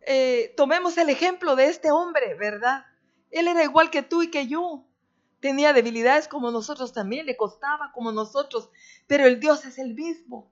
Eh, 0.02 0.54
tomemos 0.56 0.97
el 0.97 1.10
ejemplo 1.10 1.56
de 1.56 1.66
este 1.66 1.91
hombre, 1.91 2.36
¿verdad? 2.36 2.86
Él 3.30 3.47
era 3.47 3.64
igual 3.64 3.91
que 3.91 4.02
tú 4.02 4.24
y 4.24 4.32
que 4.32 4.47
yo. 4.47 4.86
Tenía 5.39 5.73
debilidades 5.73 6.27
como 6.27 6.51
nosotros 6.51 6.93
también, 6.93 7.25
le 7.25 7.37
costaba 7.37 7.91
como 7.93 8.11
nosotros, 8.11 8.69
pero 9.07 9.25
el 9.25 9.39
Dios 9.39 9.65
es 9.65 9.77
el 9.77 9.93
mismo. 9.93 10.51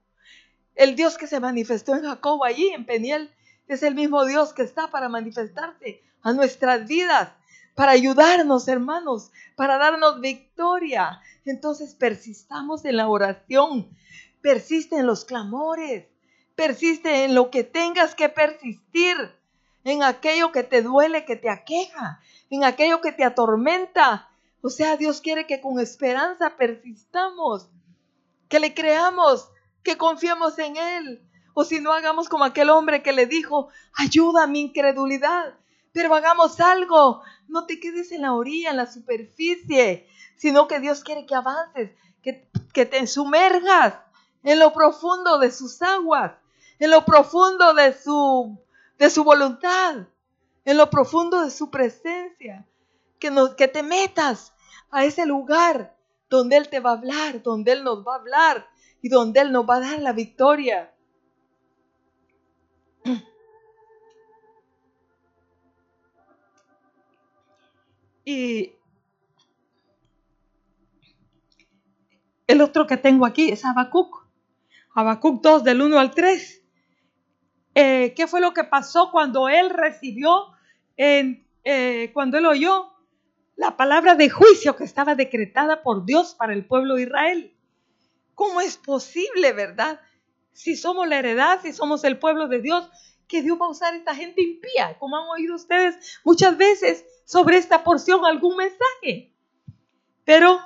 El 0.74 0.96
Dios 0.96 1.18
que 1.18 1.26
se 1.26 1.40
manifestó 1.40 1.94
en 1.94 2.04
Jacob 2.04 2.42
allí, 2.44 2.68
en 2.68 2.86
Peniel, 2.86 3.30
es 3.66 3.82
el 3.82 3.94
mismo 3.94 4.24
Dios 4.24 4.54
que 4.54 4.62
está 4.62 4.90
para 4.90 5.08
manifestarse 5.08 6.02
a 6.22 6.32
nuestras 6.32 6.86
vidas, 6.86 7.30
para 7.74 7.92
ayudarnos, 7.92 8.66
hermanos, 8.66 9.30
para 9.56 9.76
darnos 9.76 10.20
victoria. 10.20 11.20
Entonces 11.44 11.94
persistamos 11.94 12.84
en 12.84 12.96
la 12.96 13.08
oración, 13.08 13.88
persiste 14.40 14.96
en 14.96 15.06
los 15.06 15.24
clamores, 15.24 16.06
persiste 16.54 17.24
en 17.24 17.34
lo 17.34 17.50
que 17.50 17.64
tengas 17.64 18.14
que 18.14 18.28
persistir, 18.28 19.16
en 19.84 20.02
aquello 20.02 20.50
que 20.50 20.62
te 20.62 20.82
duele, 20.82 21.24
que 21.24 21.36
te 21.36 21.50
aqueja, 21.50 22.20
en 22.50 22.64
aquello 22.64 23.00
que 23.00 23.12
te 23.12 23.24
atormenta. 23.24 24.28
O 24.62 24.70
sea, 24.70 24.96
Dios 24.96 25.20
quiere 25.20 25.46
que 25.46 25.60
con 25.60 25.78
esperanza 25.78 26.56
persistamos, 26.56 27.68
que 28.48 28.60
le 28.60 28.74
creamos, 28.74 29.48
que 29.82 29.96
confiemos 29.96 30.58
en 30.58 30.76
Él. 30.76 31.22
O 31.54 31.64
si 31.64 31.80
no, 31.80 31.92
hagamos 31.92 32.28
como 32.28 32.44
aquel 32.44 32.70
hombre 32.70 33.02
que 33.02 33.12
le 33.12 33.26
dijo, 33.26 33.68
ayuda 33.94 34.44
a 34.44 34.46
mi 34.46 34.60
incredulidad, 34.60 35.54
pero 35.92 36.14
hagamos 36.14 36.60
algo. 36.60 37.22
No 37.48 37.66
te 37.66 37.80
quedes 37.80 38.12
en 38.12 38.22
la 38.22 38.34
orilla, 38.34 38.70
en 38.70 38.76
la 38.76 38.86
superficie, 38.86 40.06
sino 40.36 40.68
que 40.68 40.80
Dios 40.80 41.02
quiere 41.02 41.26
que 41.26 41.34
avances, 41.34 41.90
que, 42.22 42.48
que 42.72 42.86
te 42.86 43.06
sumergas 43.06 43.94
en 44.42 44.58
lo 44.58 44.72
profundo 44.72 45.38
de 45.38 45.50
sus 45.50 45.82
aguas, 45.82 46.32
en 46.78 46.90
lo 46.90 47.04
profundo 47.04 47.74
de 47.74 47.92
su, 47.92 48.58
de 48.98 49.10
su 49.10 49.24
voluntad 49.24 50.06
en 50.68 50.76
lo 50.76 50.90
profundo 50.90 51.40
de 51.40 51.50
su 51.50 51.70
presencia, 51.70 52.66
que, 53.18 53.30
nos, 53.30 53.54
que 53.54 53.68
te 53.68 53.82
metas 53.82 54.54
a 54.90 55.04
ese 55.04 55.26
lugar 55.26 55.96
donde 56.28 56.56
Él 56.56 56.68
te 56.68 56.80
va 56.80 56.90
a 56.90 56.94
hablar, 56.94 57.42
donde 57.42 57.72
Él 57.72 57.84
nos 57.84 58.06
va 58.06 58.14
a 58.14 58.18
hablar 58.18 58.68
y 59.02 59.08
donde 59.08 59.40
Él 59.40 59.52
nos 59.52 59.68
va 59.68 59.76
a 59.76 59.80
dar 59.80 59.98
la 60.00 60.12
victoria. 60.12 60.92
Y 68.24 68.74
el 72.46 72.60
otro 72.60 72.86
que 72.86 72.98
tengo 72.98 73.24
aquí 73.24 73.48
es 73.48 73.64
Habacuc. 73.64 74.26
Habacuc 74.94 75.42
2 75.42 75.64
del 75.64 75.80
1 75.80 75.98
al 75.98 76.10
3. 76.10 76.62
Eh, 77.74 78.12
¿Qué 78.14 78.26
fue 78.26 78.42
lo 78.42 78.52
que 78.52 78.64
pasó 78.64 79.10
cuando 79.12 79.48
él 79.48 79.70
recibió 79.70 80.48
eh, 80.98 82.10
cuando 82.12 82.36
él 82.36 82.44
oyó 82.44 82.97
la 83.58 83.76
palabra 83.76 84.14
de 84.14 84.30
juicio 84.30 84.76
que 84.76 84.84
estaba 84.84 85.16
decretada 85.16 85.82
por 85.82 86.04
Dios 86.04 86.36
para 86.36 86.52
el 86.52 86.64
pueblo 86.64 86.94
de 86.94 87.02
Israel. 87.02 87.56
¿Cómo 88.36 88.60
es 88.60 88.76
posible, 88.76 89.52
verdad? 89.52 90.00
Si 90.52 90.76
somos 90.76 91.08
la 91.08 91.18
heredad, 91.18 91.60
si 91.60 91.72
somos 91.72 92.04
el 92.04 92.20
pueblo 92.20 92.46
de 92.46 92.60
Dios, 92.60 92.88
que 93.26 93.42
Dios 93.42 93.58
va 93.60 93.66
a 93.66 93.70
usar 93.70 93.94
a 93.94 93.96
esta 93.96 94.14
gente 94.14 94.42
impía, 94.42 94.96
como 95.00 95.16
han 95.16 95.28
oído 95.28 95.56
ustedes 95.56 96.20
muchas 96.22 96.56
veces 96.56 97.04
sobre 97.24 97.56
esta 97.56 97.82
porción 97.82 98.24
algún 98.24 98.56
mensaje. 98.56 99.34
Pero 100.24 100.60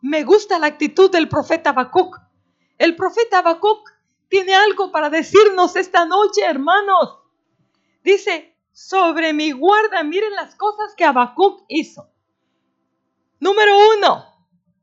me 0.00 0.22
gusta 0.22 0.60
la 0.60 0.68
actitud 0.68 1.10
del 1.10 1.28
profeta 1.28 1.70
Habacuc. 1.70 2.20
El 2.78 2.94
profeta 2.94 3.40
Habacuc 3.40 3.90
tiene 4.28 4.54
algo 4.54 4.92
para 4.92 5.10
decirnos 5.10 5.74
esta 5.74 6.04
noche, 6.04 6.44
hermanos. 6.44 7.18
Dice, 8.04 8.53
sobre 8.74 9.32
mi 9.32 9.52
guarda. 9.52 10.02
Miren 10.02 10.34
las 10.34 10.54
cosas 10.56 10.94
que 10.94 11.04
Habacuc 11.04 11.64
hizo. 11.68 12.10
Número 13.40 13.72
uno, 13.96 14.24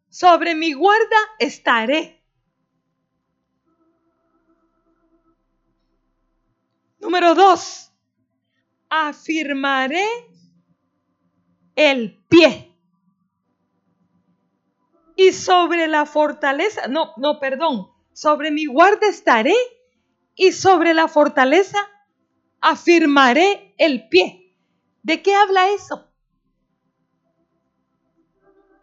sobre 0.10 0.56
mi 0.56 0.74
guarda 0.74 1.18
estaré. 1.38 2.24
Número 7.00 7.36
dos, 7.36 7.92
afirmaré 8.90 10.06
el 11.76 12.24
pie. 12.30 12.68
Y 15.16 15.34
sobre 15.34 15.88
la 15.88 16.06
fortaleza, 16.06 16.88
no, 16.88 17.14
no, 17.18 17.40
perdón, 17.40 17.92
sobre 18.14 18.52
mi 18.52 18.66
guarda 18.66 19.08
estaré 19.08 19.56
y 20.36 20.52
sobre 20.52 20.94
la 20.94 21.08
fortaleza 21.08 21.78
afirmaré 22.62 23.71
el 23.82 24.08
pie. 24.10 24.56
¿De 25.02 25.24
qué 25.24 25.34
habla 25.34 25.72
eso? 25.72 26.08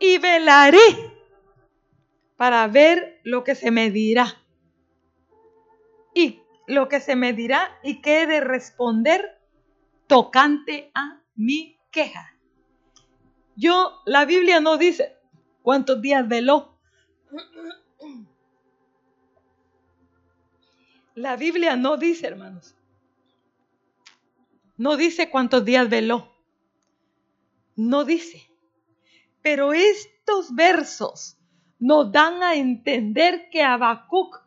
Y 0.00 0.18
velaré 0.18 0.78
para 2.36 2.66
ver 2.66 3.20
lo 3.22 3.44
que 3.44 3.54
se 3.54 3.70
me 3.70 3.92
dirá. 3.92 4.42
Y 6.14 6.42
lo 6.66 6.88
que 6.88 6.98
se 6.98 7.14
me 7.14 7.32
dirá 7.32 7.78
y 7.84 8.00
qué 8.00 8.22
he 8.22 8.26
de 8.26 8.40
responder 8.40 9.40
tocante 10.08 10.90
a 10.94 11.22
mi 11.36 11.78
queja. 11.92 12.34
Yo, 13.54 14.02
la 14.04 14.24
Biblia 14.24 14.58
no 14.58 14.78
dice 14.78 15.16
cuántos 15.62 16.02
días 16.02 16.26
veló. 16.26 16.76
La 21.14 21.36
Biblia 21.36 21.76
no 21.76 21.96
dice, 21.96 22.26
hermanos. 22.26 22.74
No 24.78 24.96
dice 24.96 25.28
cuántos 25.28 25.64
días 25.64 25.90
veló. 25.90 26.32
No 27.74 28.04
dice. 28.04 28.48
Pero 29.42 29.72
estos 29.72 30.54
versos 30.54 31.36
nos 31.80 32.10
dan 32.12 32.42
a 32.42 32.54
entender 32.54 33.50
que 33.50 33.62
Habacuc 33.62 34.40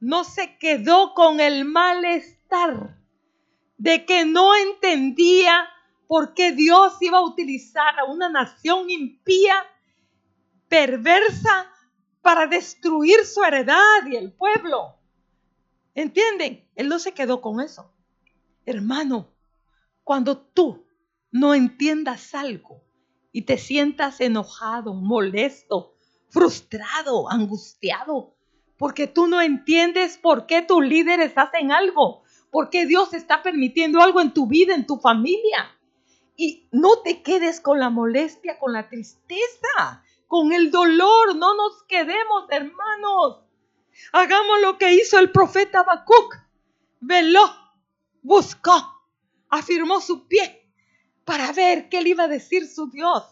no 0.00 0.22
se 0.22 0.56
quedó 0.58 1.12
con 1.14 1.40
el 1.40 1.64
malestar 1.64 2.98
de 3.76 4.04
que 4.06 4.24
no 4.24 4.54
entendía 4.54 5.68
por 6.06 6.34
qué 6.34 6.52
Dios 6.52 6.94
iba 7.00 7.18
a 7.18 7.26
utilizar 7.26 7.98
a 7.98 8.04
una 8.04 8.28
nación 8.28 8.90
impía, 8.90 9.54
perversa, 10.68 11.70
para 12.22 12.46
destruir 12.46 13.24
su 13.26 13.42
heredad 13.42 14.06
y 14.06 14.16
el 14.16 14.32
pueblo. 14.32 14.96
¿Entienden? 15.94 16.66
Él 16.74 16.88
no 16.88 16.98
se 16.98 17.12
quedó 17.12 17.40
con 17.40 17.60
eso. 17.60 17.92
Hermano, 18.64 19.33
cuando 20.04 20.38
tú 20.38 20.86
no 21.30 21.54
entiendas 21.54 22.34
algo 22.34 22.84
y 23.32 23.42
te 23.42 23.58
sientas 23.58 24.20
enojado, 24.20 24.94
molesto, 24.94 25.96
frustrado, 26.28 27.30
angustiado, 27.30 28.36
porque 28.76 29.06
tú 29.06 29.26
no 29.26 29.40
entiendes 29.40 30.18
por 30.18 30.46
qué 30.46 30.62
tus 30.62 30.84
líderes 30.84 31.32
hacen 31.36 31.72
algo, 31.72 32.22
por 32.50 32.70
qué 32.70 32.86
Dios 32.86 33.14
está 33.14 33.42
permitiendo 33.42 34.00
algo 34.00 34.20
en 34.20 34.32
tu 34.32 34.46
vida, 34.46 34.74
en 34.74 34.86
tu 34.86 34.98
familia. 34.98 35.76
Y 36.36 36.68
no 36.70 36.98
te 37.02 37.22
quedes 37.22 37.60
con 37.60 37.80
la 37.80 37.90
molestia, 37.90 38.58
con 38.58 38.72
la 38.72 38.88
tristeza, 38.88 40.04
con 40.26 40.52
el 40.52 40.70
dolor. 40.70 41.36
No 41.36 41.56
nos 41.56 41.82
quedemos, 41.84 42.44
hermanos. 42.50 43.40
Hagamos 44.12 44.60
lo 44.60 44.78
que 44.78 44.94
hizo 44.94 45.18
el 45.18 45.30
profeta 45.30 45.80
Habacuc. 45.80 46.34
Veló, 47.00 47.44
buscó, 48.22 48.93
afirmó 49.58 50.00
su 50.00 50.26
pie 50.26 50.68
para 51.24 51.52
ver 51.52 51.88
qué 51.88 52.02
le 52.02 52.10
iba 52.10 52.24
a 52.24 52.28
decir 52.28 52.68
su 52.68 52.90
Dios. 52.90 53.24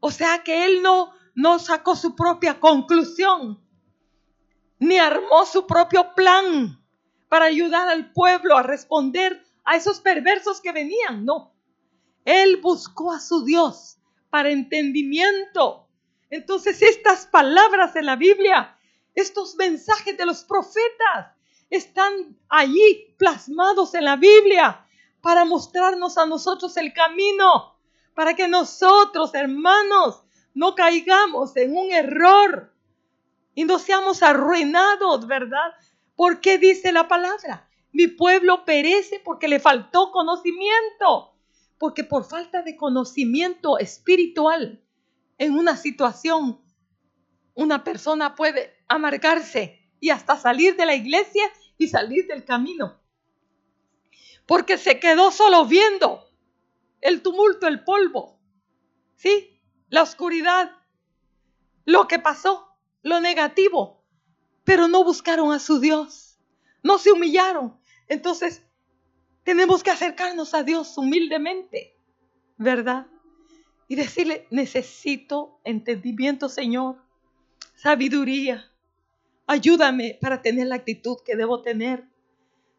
O 0.00 0.10
sea 0.10 0.42
que 0.42 0.66
él 0.66 0.82
no, 0.82 1.12
no 1.34 1.58
sacó 1.58 1.96
su 1.96 2.14
propia 2.14 2.60
conclusión, 2.60 3.60
ni 4.78 4.98
armó 4.98 5.46
su 5.46 5.66
propio 5.66 6.14
plan 6.14 6.82
para 7.28 7.46
ayudar 7.46 7.88
al 7.88 8.12
pueblo 8.12 8.56
a 8.56 8.62
responder 8.62 9.42
a 9.64 9.76
esos 9.76 10.00
perversos 10.00 10.60
que 10.60 10.72
venían. 10.72 11.24
No, 11.24 11.54
él 12.24 12.58
buscó 12.58 13.12
a 13.12 13.20
su 13.20 13.44
Dios 13.44 13.98
para 14.30 14.50
entendimiento. 14.50 15.88
Entonces 16.28 16.82
estas 16.82 17.26
palabras 17.26 17.96
en 17.96 18.06
la 18.06 18.16
Biblia, 18.16 18.76
estos 19.14 19.56
mensajes 19.56 20.16
de 20.16 20.26
los 20.26 20.44
profetas, 20.44 21.34
están 21.70 22.36
allí 22.48 23.14
plasmados 23.18 23.94
en 23.94 24.04
la 24.04 24.16
Biblia 24.16 24.85
para 25.26 25.44
mostrarnos 25.44 26.18
a 26.18 26.26
nosotros 26.26 26.76
el 26.76 26.92
camino, 26.92 27.76
para 28.14 28.36
que 28.36 28.46
nosotros, 28.46 29.34
hermanos, 29.34 30.22
no 30.54 30.76
caigamos 30.76 31.56
en 31.56 31.76
un 31.76 31.90
error 31.90 32.72
y 33.52 33.64
no 33.64 33.80
seamos 33.80 34.22
arruinados, 34.22 35.26
¿verdad? 35.26 35.72
Porque 36.14 36.58
dice 36.58 36.92
la 36.92 37.08
palabra, 37.08 37.68
mi 37.90 38.06
pueblo 38.06 38.64
perece 38.64 39.18
porque 39.18 39.48
le 39.48 39.58
faltó 39.58 40.12
conocimiento. 40.12 41.34
Porque 41.76 42.04
por 42.04 42.22
falta 42.24 42.62
de 42.62 42.76
conocimiento 42.76 43.80
espiritual 43.80 44.80
en 45.38 45.58
una 45.58 45.76
situación, 45.76 46.60
una 47.56 47.82
persona 47.82 48.36
puede 48.36 48.76
amargarse 48.86 49.90
y 49.98 50.10
hasta 50.10 50.36
salir 50.36 50.76
de 50.76 50.86
la 50.86 50.94
iglesia 50.94 51.50
y 51.78 51.88
salir 51.88 52.28
del 52.28 52.44
camino. 52.44 53.04
Porque 54.46 54.78
se 54.78 55.00
quedó 55.00 55.30
solo 55.30 55.64
viendo 55.66 56.26
el 57.00 57.22
tumulto, 57.22 57.66
el 57.66 57.84
polvo, 57.84 58.38
¿sí? 59.16 59.60
La 59.88 60.02
oscuridad, 60.02 60.72
lo 61.84 62.08
que 62.08 62.18
pasó, 62.18 62.68
lo 63.02 63.20
negativo, 63.20 64.04
pero 64.64 64.88
no 64.88 65.04
buscaron 65.04 65.52
a 65.52 65.58
su 65.58 65.78
Dios, 65.78 66.38
no 66.82 66.98
se 66.98 67.12
humillaron. 67.12 67.78
Entonces, 68.08 68.62
tenemos 69.44 69.84
que 69.84 69.90
acercarnos 69.90 70.54
a 70.54 70.64
Dios 70.64 70.98
humildemente, 70.98 71.96
¿verdad? 72.56 73.06
Y 73.86 73.94
decirle, 73.94 74.48
necesito 74.50 75.60
entendimiento, 75.62 76.48
Señor, 76.48 76.96
sabiduría. 77.76 78.68
Ayúdame 79.46 80.18
para 80.20 80.42
tener 80.42 80.66
la 80.66 80.74
actitud 80.74 81.18
que 81.24 81.36
debo 81.36 81.62
tener. 81.62 82.08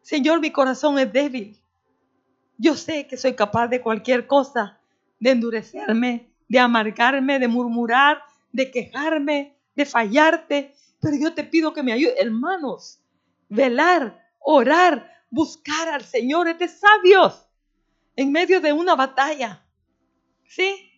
Señor, 0.08 0.40
mi 0.40 0.50
corazón 0.50 0.98
es 0.98 1.12
débil. 1.12 1.60
Yo 2.56 2.76
sé 2.76 3.06
que 3.06 3.18
soy 3.18 3.34
capaz 3.34 3.68
de 3.68 3.82
cualquier 3.82 4.26
cosa, 4.26 4.80
de 5.20 5.32
endurecerme, 5.32 6.32
de 6.48 6.58
amargarme, 6.58 7.38
de 7.38 7.46
murmurar, 7.46 8.22
de 8.50 8.70
quejarme, 8.70 9.58
de 9.76 9.84
fallarte, 9.84 10.74
pero 10.98 11.14
yo 11.18 11.34
te 11.34 11.44
pido 11.44 11.74
que 11.74 11.82
me 11.82 11.92
ayude, 11.92 12.14
hermanos, 12.18 13.02
velar, 13.50 14.26
orar, 14.38 15.12
buscar 15.28 15.90
al 15.90 16.04
Señor, 16.04 16.48
es 16.48 16.58
de 16.58 16.68
sabios 16.68 17.46
en 18.16 18.32
medio 18.32 18.62
de 18.62 18.72
una 18.72 18.94
batalla. 18.94 19.62
¿Sí? 20.48 20.90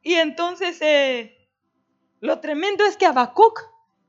Y 0.00 0.14
entonces 0.14 0.80
eh, 0.80 1.48
lo 2.20 2.38
tremendo 2.38 2.84
es 2.84 2.96
que 2.96 3.06
Habacuc 3.06 3.58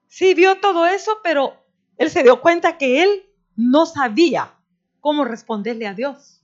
sí 0.06 0.36
vio 0.36 0.60
todo 0.60 0.86
eso, 0.86 1.18
pero 1.24 1.56
él 1.98 2.12
se 2.12 2.22
dio 2.22 2.42
cuenta 2.42 2.78
que 2.78 3.02
él 3.02 3.29
no 3.60 3.86
sabía 3.86 4.53
cómo 5.01 5.26
responderle 5.26 5.86
a 5.86 5.93
Dios. 5.93 6.41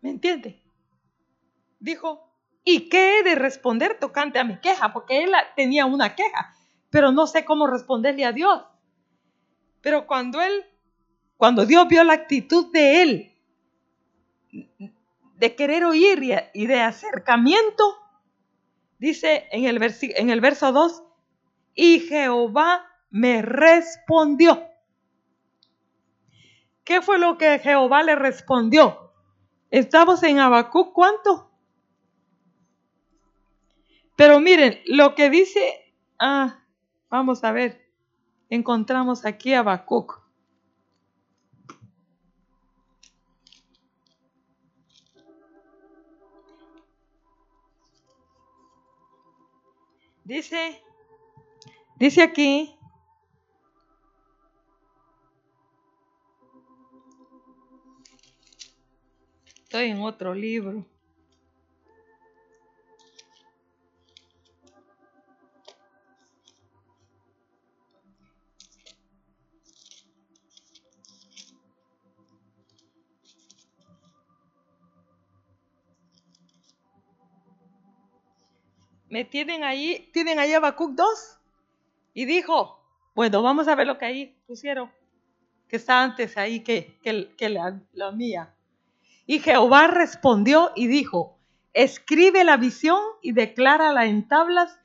¿Me 0.00 0.10
entiende? 0.10 0.60
Dijo, 1.78 2.28
¿y 2.64 2.88
qué 2.88 3.18
he 3.18 3.22
de 3.22 3.36
responder 3.36 3.98
tocante 4.00 4.38
a 4.38 4.44
mi 4.44 4.58
queja? 4.58 4.92
Porque 4.92 5.22
él 5.22 5.30
tenía 5.54 5.86
una 5.86 6.16
queja, 6.16 6.54
pero 6.90 7.12
no 7.12 7.26
sé 7.28 7.44
cómo 7.44 7.68
responderle 7.68 8.24
a 8.24 8.32
Dios. 8.32 8.64
Pero 9.80 10.06
cuando 10.06 10.40
él 10.42 10.64
cuando 11.36 11.64
Dios 11.64 11.88
vio 11.88 12.04
la 12.04 12.12
actitud 12.12 12.70
de 12.70 13.02
él 13.02 13.32
de 15.36 15.54
querer 15.54 15.84
oír 15.84 16.20
y 16.52 16.66
de 16.66 16.80
acercamiento, 16.80 17.96
dice 18.98 19.46
en 19.50 19.64
el, 19.64 19.80
en 20.16 20.28
el 20.28 20.40
verso 20.42 20.70
2, 20.70 21.02
y 21.74 22.00
Jehová 22.00 22.84
me 23.08 23.40
respondió. 23.40 24.69
¿Qué 26.84 27.02
fue 27.02 27.18
lo 27.18 27.38
que 27.38 27.58
Jehová 27.58 28.02
le 28.02 28.16
respondió? 28.16 29.12
Estamos 29.70 30.22
en 30.22 30.38
Habacuc, 30.38 30.92
¿cuánto? 30.92 31.50
Pero 34.16 34.40
miren, 34.40 34.80
lo 34.86 35.14
que 35.14 35.30
dice, 35.30 35.94
ah, 36.18 36.64
vamos 37.08 37.44
a 37.44 37.52
ver, 37.52 37.88
encontramos 38.48 39.24
aquí 39.24 39.54
Habacuc. 39.54 40.20
Dice, 50.24 50.80
dice 51.96 52.22
aquí, 52.22 52.78
Estoy 59.70 59.90
en 59.90 60.00
otro 60.00 60.34
libro. 60.34 60.84
me 79.08 79.24
tienen 79.24 79.64
ahí, 79.64 80.08
tienen 80.12 80.40
ahí 80.40 80.52
Habacuc 80.52 80.94
2. 80.94 81.38
Y 82.14 82.24
dijo, 82.24 82.82
bueno, 83.14 83.40
vamos 83.40 83.68
a 83.68 83.76
ver 83.76 83.86
lo 83.86 83.98
que 83.98 84.04
ahí 84.04 84.36
pusieron, 84.46 84.90
que 85.68 85.76
está 85.76 86.02
antes 86.02 86.36
ahí 86.36 86.60
que, 86.60 86.98
que, 87.02 87.48
la 87.48 88.10
mía. 88.10 88.52
Y 89.26 89.40
Jehová 89.40 89.86
respondió 89.86 90.72
y 90.74 90.86
dijo, 90.86 91.38
escribe 91.72 92.44
la 92.44 92.56
visión 92.56 93.00
y 93.22 93.32
declárala 93.32 94.06
en 94.06 94.26
tablas 94.26 94.78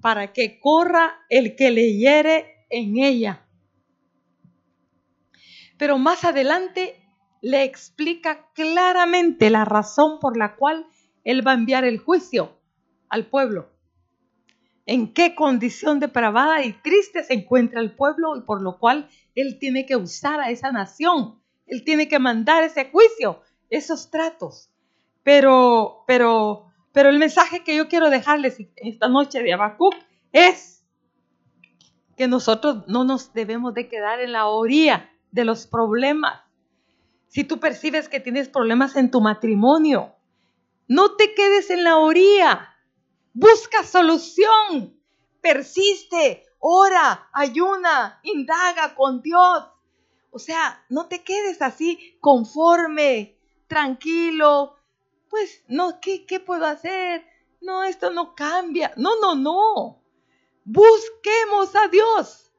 para 0.00 0.32
que 0.32 0.58
corra 0.60 1.18
el 1.28 1.56
que 1.56 1.70
leyere 1.70 2.66
en 2.70 2.98
ella. 2.98 3.46
Pero 5.76 5.98
más 5.98 6.24
adelante 6.24 7.02
le 7.42 7.64
explica 7.64 8.50
claramente 8.54 9.50
la 9.50 9.64
razón 9.64 10.18
por 10.20 10.36
la 10.36 10.56
cual 10.56 10.86
él 11.24 11.46
va 11.46 11.52
a 11.52 11.54
enviar 11.54 11.84
el 11.84 11.98
juicio 11.98 12.58
al 13.08 13.26
pueblo. 13.26 13.70
En 14.86 15.12
qué 15.12 15.34
condición 15.34 16.00
depravada 16.00 16.64
y 16.64 16.72
triste 16.72 17.22
se 17.22 17.34
encuentra 17.34 17.80
el 17.80 17.94
pueblo 17.94 18.36
y 18.36 18.42
por 18.42 18.62
lo 18.62 18.78
cual 18.78 19.08
él 19.34 19.58
tiene 19.58 19.86
que 19.86 19.96
usar 19.96 20.40
a 20.40 20.50
esa 20.50 20.72
nación. 20.72 21.40
Él 21.66 21.84
tiene 21.84 22.08
que 22.08 22.18
mandar 22.18 22.64
ese 22.64 22.90
juicio, 22.90 23.40
esos 23.70 24.10
tratos. 24.10 24.70
Pero, 25.22 26.04
pero, 26.06 26.66
pero 26.92 27.08
el 27.08 27.18
mensaje 27.18 27.62
que 27.64 27.76
yo 27.76 27.88
quiero 27.88 28.10
dejarles 28.10 28.58
esta 28.76 29.08
noche 29.08 29.42
de 29.42 29.52
Habacuc 29.52 29.94
es 30.32 30.84
que 32.16 32.28
nosotros 32.28 32.84
no 32.86 33.04
nos 33.04 33.32
debemos 33.32 33.72
de 33.74 33.88
quedar 33.88 34.20
en 34.20 34.32
la 34.32 34.46
orilla 34.46 35.10
de 35.30 35.44
los 35.44 35.66
problemas. 35.66 36.42
Si 37.28 37.44
tú 37.44 37.60
percibes 37.60 38.08
que 38.08 38.20
tienes 38.20 38.48
problemas 38.48 38.96
en 38.96 39.10
tu 39.10 39.20
matrimonio, 39.20 40.14
no 40.88 41.14
te 41.14 41.34
quedes 41.34 41.70
en 41.70 41.84
la 41.84 41.96
orilla. 41.98 42.76
Busca 43.32 43.84
solución. 43.84 45.00
Persiste, 45.40 46.44
ora, 46.58 47.28
ayuna, 47.32 48.20
indaga 48.24 48.94
con 48.94 49.22
Dios. 49.22 49.70
O 50.30 50.38
sea, 50.38 50.84
no 50.88 51.06
te 51.06 51.22
quedes 51.22 51.62
así 51.62 52.18
conforme, 52.20 53.39
tranquilo. 53.70 54.76
Pues, 55.30 55.62
no, 55.68 56.00
¿qué, 56.00 56.26
qué 56.26 56.40
puedo 56.40 56.66
hacer? 56.66 57.24
No, 57.62 57.84
esto 57.84 58.10
no 58.10 58.34
cambia. 58.34 58.92
No, 58.96 59.18
no, 59.20 59.36
no. 59.36 60.02
Busquemos 60.64 61.74
a 61.76 61.88
Dios. 61.88 62.52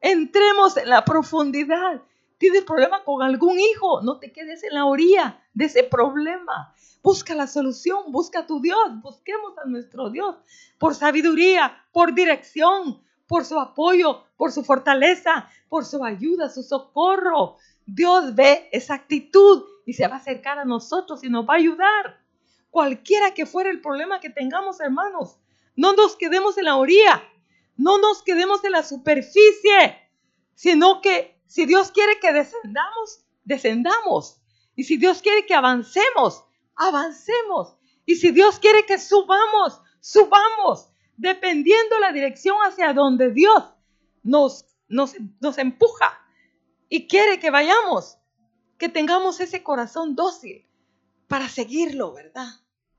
Entremos 0.00 0.76
en 0.76 0.88
la 0.88 1.04
profundidad. 1.04 2.00
¿Tienes 2.38 2.62
problema 2.62 3.02
con 3.04 3.22
algún 3.22 3.58
hijo? 3.58 4.00
No 4.02 4.18
te 4.18 4.32
quedes 4.32 4.62
en 4.62 4.74
la 4.74 4.86
orilla 4.86 5.42
de 5.54 5.64
ese 5.64 5.82
problema. 5.82 6.72
Busca 7.02 7.34
la 7.34 7.46
solución, 7.46 8.12
busca 8.12 8.40
a 8.40 8.46
tu 8.46 8.60
Dios, 8.60 9.02
busquemos 9.02 9.58
a 9.58 9.66
nuestro 9.66 10.08
Dios 10.08 10.36
por 10.78 10.94
sabiduría, 10.94 11.84
por 11.92 12.14
dirección, 12.14 13.02
por 13.26 13.44
su 13.44 13.58
apoyo, 13.58 14.24
por 14.36 14.52
su 14.52 14.62
fortaleza, 14.64 15.48
por 15.68 15.84
su 15.84 16.04
ayuda, 16.04 16.48
su 16.48 16.62
socorro. 16.62 17.56
Dios 17.86 18.34
ve 18.34 18.68
esa 18.72 18.94
actitud 18.94 19.64
y 19.86 19.92
se 19.92 20.06
va 20.08 20.14
a 20.14 20.18
acercar 20.18 20.58
a 20.58 20.64
nosotros 20.64 21.22
y 21.24 21.28
nos 21.28 21.48
va 21.48 21.54
a 21.54 21.58
ayudar. 21.58 22.20
Cualquiera 22.70 23.34
que 23.34 23.46
fuera 23.46 23.70
el 23.70 23.80
problema 23.80 24.20
que 24.20 24.30
tengamos, 24.30 24.80
hermanos, 24.80 25.38
no 25.76 25.94
nos 25.94 26.16
quedemos 26.16 26.56
en 26.58 26.64
la 26.64 26.76
orilla, 26.76 27.22
no 27.76 27.98
nos 27.98 28.22
quedemos 28.22 28.64
en 28.64 28.72
la 28.72 28.82
superficie, 28.82 29.98
sino 30.54 31.00
que 31.00 31.40
si 31.46 31.66
Dios 31.66 31.92
quiere 31.92 32.18
que 32.20 32.32
descendamos, 32.32 33.24
descendamos. 33.44 34.40
Y 34.76 34.84
si 34.84 34.96
Dios 34.96 35.22
quiere 35.22 35.46
que 35.46 35.54
avancemos, 35.54 36.44
avancemos. 36.74 37.76
Y 38.06 38.16
si 38.16 38.30
Dios 38.30 38.58
quiere 38.58 38.86
que 38.86 38.98
subamos, 38.98 39.80
subamos, 40.00 40.88
dependiendo 41.16 41.98
la 42.00 42.12
dirección 42.12 42.56
hacia 42.66 42.92
donde 42.92 43.30
Dios 43.30 43.62
nos, 44.22 44.66
nos, 44.88 45.14
nos 45.40 45.58
empuja 45.58 46.23
y 46.88 47.06
quiere 47.06 47.40
que 47.40 47.50
vayamos, 47.50 48.18
que 48.78 48.88
tengamos 48.88 49.40
ese 49.40 49.62
corazón 49.62 50.14
dócil 50.14 50.66
para 51.28 51.48
seguirlo, 51.48 52.12
¿verdad? 52.12 52.48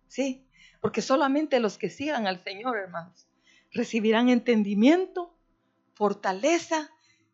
Sí, 0.08 0.46
porque 0.82 1.02
solamente 1.02 1.60
los 1.60 1.78
que 1.78 1.90
sigan 1.90 2.28
al 2.28 2.44
Señor, 2.44 2.78
hermanos, 2.78 3.28
recibirán 3.72 4.30
entendimiento, 4.30 5.36
fortaleza 5.94 6.90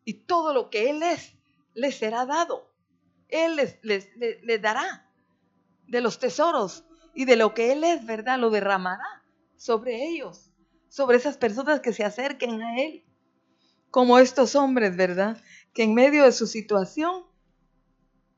y 0.05 0.13
todo 0.25 0.53
lo 0.53 0.69
que 0.69 0.89
Él 0.89 1.03
es, 1.03 1.33
les 1.73 1.95
será 1.95 2.25
dado. 2.25 2.71
Él 3.29 3.55
les, 3.55 3.79
les, 3.83 4.61
dará 4.61 5.09
de 5.87 6.01
los 6.01 6.19
tesoros 6.19 6.83
y 7.13 7.25
de 7.25 7.35
lo 7.35 7.53
que 7.53 7.71
Él 7.71 7.83
es, 7.83 8.05
¿verdad? 8.05 8.39
Lo 8.39 8.49
derramará 8.49 9.23
sobre 9.55 10.07
ellos, 10.07 10.51
sobre 10.89 11.17
esas 11.17 11.37
personas 11.37 11.79
que 11.79 11.93
se 11.93 12.03
acerquen 12.03 12.61
a 12.61 12.81
Él, 12.81 13.05
como 13.89 14.19
estos 14.19 14.55
hombres, 14.55 14.95
¿verdad? 14.97 15.37
Que 15.73 15.83
en 15.83 15.93
medio 15.93 16.23
de 16.23 16.31
su 16.31 16.47
situación 16.47 17.25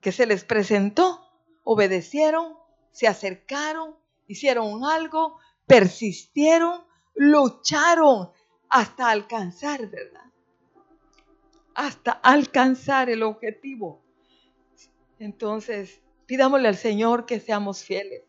que 0.01 0.11
se 0.11 0.25
les 0.25 0.43
presentó, 0.43 1.21
obedecieron, 1.63 2.57
se 2.91 3.07
acercaron, 3.07 3.95
hicieron 4.27 4.83
algo, 4.83 5.39
persistieron, 5.65 6.83
lucharon 7.15 8.31
hasta 8.69 9.09
alcanzar, 9.09 9.89
¿verdad? 9.89 10.25
Hasta 11.73 12.11
alcanzar 12.11 13.09
el 13.09 13.23
objetivo. 13.23 14.01
Entonces, 15.19 16.03
Pidámosle 16.25 16.67
al 16.67 16.77
Señor 16.77 17.25
que 17.25 17.39
seamos 17.39 17.83
fieles, 17.83 18.23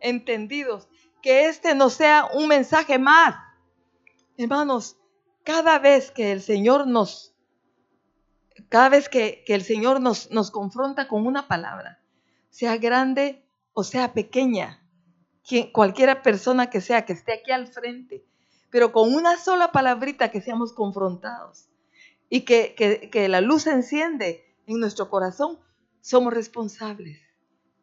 entendidos, 0.00 0.88
que 1.20 1.46
este 1.46 1.74
no 1.74 1.90
sea 1.90 2.28
un 2.32 2.48
mensaje 2.48 2.98
más. 2.98 3.34
Hermanos, 4.38 4.96
cada 5.44 5.78
vez 5.78 6.10
que 6.10 6.32
el 6.32 6.40
Señor 6.40 6.86
nos, 6.86 7.34
cada 8.70 8.88
vez 8.88 9.10
que, 9.10 9.44
el 9.46 9.62
Señor 9.62 10.00
nos, 10.00 10.50
confronta 10.50 11.06
con 11.08 11.26
una 11.26 11.46
palabra, 11.46 12.00
sea 12.48 12.78
grande 12.78 13.44
o 13.74 13.84
sea 13.84 14.14
pequeña, 14.14 14.82
quien, 15.46 15.70
cualquiera 15.70 16.22
persona 16.22 16.70
que 16.70 16.80
sea, 16.80 17.04
que 17.04 17.12
esté 17.12 17.34
aquí 17.34 17.50
al 17.50 17.66
frente, 17.66 18.24
pero 18.70 18.92
con 18.92 19.12
una 19.14 19.36
sola 19.36 19.72
palabrita 19.72 20.30
que 20.30 20.40
seamos 20.40 20.72
confrontados 20.72 21.68
y 22.30 22.46
que, 22.46 22.74
que 23.12 23.28
la 23.28 23.42
luz 23.42 23.66
enciende 23.66 24.56
en 24.66 24.80
nuestro 24.80 25.10
corazón, 25.10 25.58
somos 26.00 26.32
responsables 26.32 27.20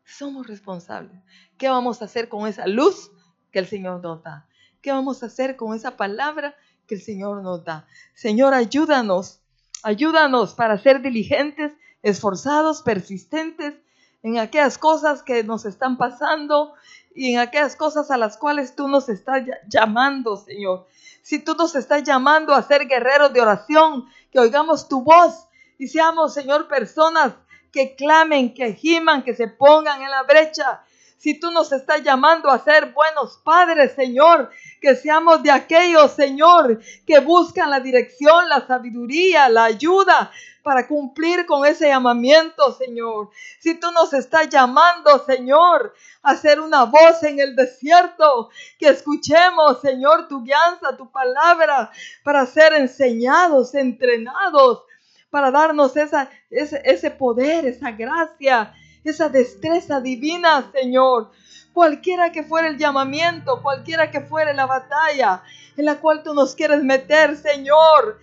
somos 0.07 0.47
responsables. 0.47 1.21
¿Qué 1.57 1.69
vamos 1.69 2.01
a 2.01 2.05
hacer 2.05 2.29
con 2.29 2.47
esa 2.47 2.65
luz 2.67 3.11
que 3.51 3.59
el 3.59 3.67
Señor 3.67 4.01
nos 4.01 4.23
da? 4.23 4.47
¿Qué 4.81 4.91
vamos 4.91 5.21
a 5.21 5.25
hacer 5.27 5.57
con 5.57 5.75
esa 5.75 5.97
palabra 5.97 6.55
que 6.87 6.95
el 6.95 7.01
Señor 7.01 7.43
nos 7.43 7.63
da? 7.65 7.87
Señor, 8.13 8.53
ayúdanos, 8.53 9.41
ayúdanos 9.83 10.53
para 10.53 10.77
ser 10.77 11.01
diligentes, 11.01 11.73
esforzados, 12.03 12.81
persistentes 12.81 13.75
en 14.23 14.39
aquellas 14.39 14.77
cosas 14.77 15.23
que 15.23 15.43
nos 15.43 15.65
están 15.65 15.97
pasando 15.97 16.73
y 17.15 17.33
en 17.33 17.39
aquellas 17.39 17.75
cosas 17.75 18.11
a 18.11 18.17
las 18.17 18.37
cuales 18.37 18.75
tú 18.75 18.87
nos 18.87 19.09
estás 19.09 19.43
llamando, 19.67 20.37
Señor. 20.37 20.85
Si 21.21 21.39
tú 21.39 21.55
nos 21.55 21.75
estás 21.75 22.03
llamando 22.03 22.53
a 22.53 22.61
ser 22.61 22.87
guerreros 22.87 23.33
de 23.33 23.41
oración, 23.41 24.05
que 24.31 24.39
oigamos 24.39 24.87
tu 24.87 25.01
voz 25.01 25.47
y 25.77 25.87
seamos, 25.87 26.33
Señor, 26.33 26.67
personas 26.67 27.33
que 27.71 27.95
clamen, 27.95 28.53
que 28.53 28.73
giman, 28.73 29.23
que 29.23 29.35
se 29.35 29.47
pongan 29.47 30.01
en 30.01 30.09
la 30.09 30.23
brecha. 30.23 30.81
Si 31.17 31.39
tú 31.39 31.49
nos 31.51 31.71
estás 31.71 32.03
llamando 32.03 32.49
a 32.49 32.63
ser 32.63 32.93
buenos 32.93 33.37
padres, 33.43 33.93
Señor, 33.93 34.51
que 34.79 34.95
seamos 34.95 35.41
de 35.41 35.49
aquellos, 35.49 36.11
Señor, 36.11 36.79
que 37.05 37.19
buscan 37.19 37.71
la 37.71 37.79
dirección, 37.79 38.47
la 38.47 38.65
sabiduría, 38.67 39.49
la 39.49 39.65
ayuda 39.65 40.31
para 40.61 40.85
cumplir 40.85 41.45
con 41.45 41.65
ese 41.65 41.87
llamamiento, 41.87 42.71
Señor. 42.73 43.29
Si 43.59 43.73
tú 43.75 43.89
nos 43.91 44.13
estás 44.13 44.49
llamando, 44.49 45.23
Señor, 45.25 45.95
a 46.21 46.35
ser 46.35 46.59
una 46.59 46.83
voz 46.83 47.23
en 47.23 47.39
el 47.39 47.55
desierto, 47.55 48.49
que 48.77 48.89
escuchemos, 48.89 49.81
Señor, 49.81 50.27
tu 50.27 50.43
guianza, 50.43 50.97
tu 50.97 51.09
palabra, 51.09 51.89
para 52.23 52.45
ser 52.45 52.73
enseñados, 52.73 53.73
entrenados, 53.73 54.83
para 55.29 55.51
darnos 55.51 55.95
ese, 55.95 56.27
ese 56.51 57.11
poder, 57.11 57.65
esa 57.65 57.91
gracia, 57.91 58.73
esa 59.03 59.29
destreza 59.29 60.01
divina, 60.01 60.69
Señor. 60.73 61.31
Cualquiera 61.73 62.31
que 62.31 62.43
fuera 62.43 62.67
el 62.67 62.77
llamamiento, 62.77 63.61
cualquiera 63.61 64.09
que 64.09 64.21
fuera 64.21 64.53
la 64.53 64.65
batalla 64.65 65.43
en 65.77 65.85
la 65.85 65.99
cual 65.99 66.23
tú 66.23 66.33
nos 66.33 66.55
quieres 66.55 66.83
meter, 66.83 67.37
Señor. 67.37 68.19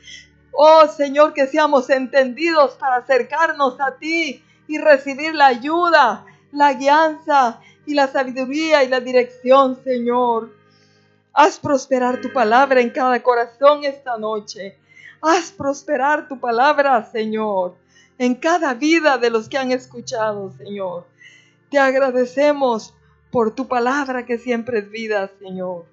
Oh 0.52 0.86
Señor, 0.88 1.32
que 1.34 1.46
seamos 1.46 1.88
entendidos 1.90 2.72
para 2.72 2.96
acercarnos 2.96 3.80
a 3.80 3.96
ti 3.96 4.42
y 4.66 4.78
recibir 4.78 5.34
la 5.34 5.46
ayuda, 5.46 6.24
la 6.52 6.72
guianza 6.74 7.60
y 7.86 7.94
la 7.94 8.08
sabiduría 8.08 8.82
y 8.82 8.88
la 8.88 9.00
dirección, 9.00 9.82
Señor. 9.82 10.52
Haz 11.32 11.58
prosperar 11.58 12.20
tu 12.20 12.32
palabra 12.32 12.80
en 12.80 12.90
cada 12.90 13.22
corazón 13.22 13.84
esta 13.84 14.16
noche. 14.18 14.78
Haz 15.20 15.50
prosperar 15.50 16.28
tu 16.28 16.38
palabra, 16.38 17.04
Señor, 17.10 17.76
en 18.18 18.34
cada 18.34 18.74
vida 18.74 19.18
de 19.18 19.30
los 19.30 19.48
que 19.48 19.58
han 19.58 19.72
escuchado, 19.72 20.52
Señor. 20.56 21.06
Te 21.70 21.78
agradecemos 21.78 22.94
por 23.30 23.54
tu 23.54 23.66
palabra 23.66 24.26
que 24.26 24.38
siempre 24.38 24.78
es 24.78 24.90
vida, 24.90 25.30
Señor. 25.40 25.86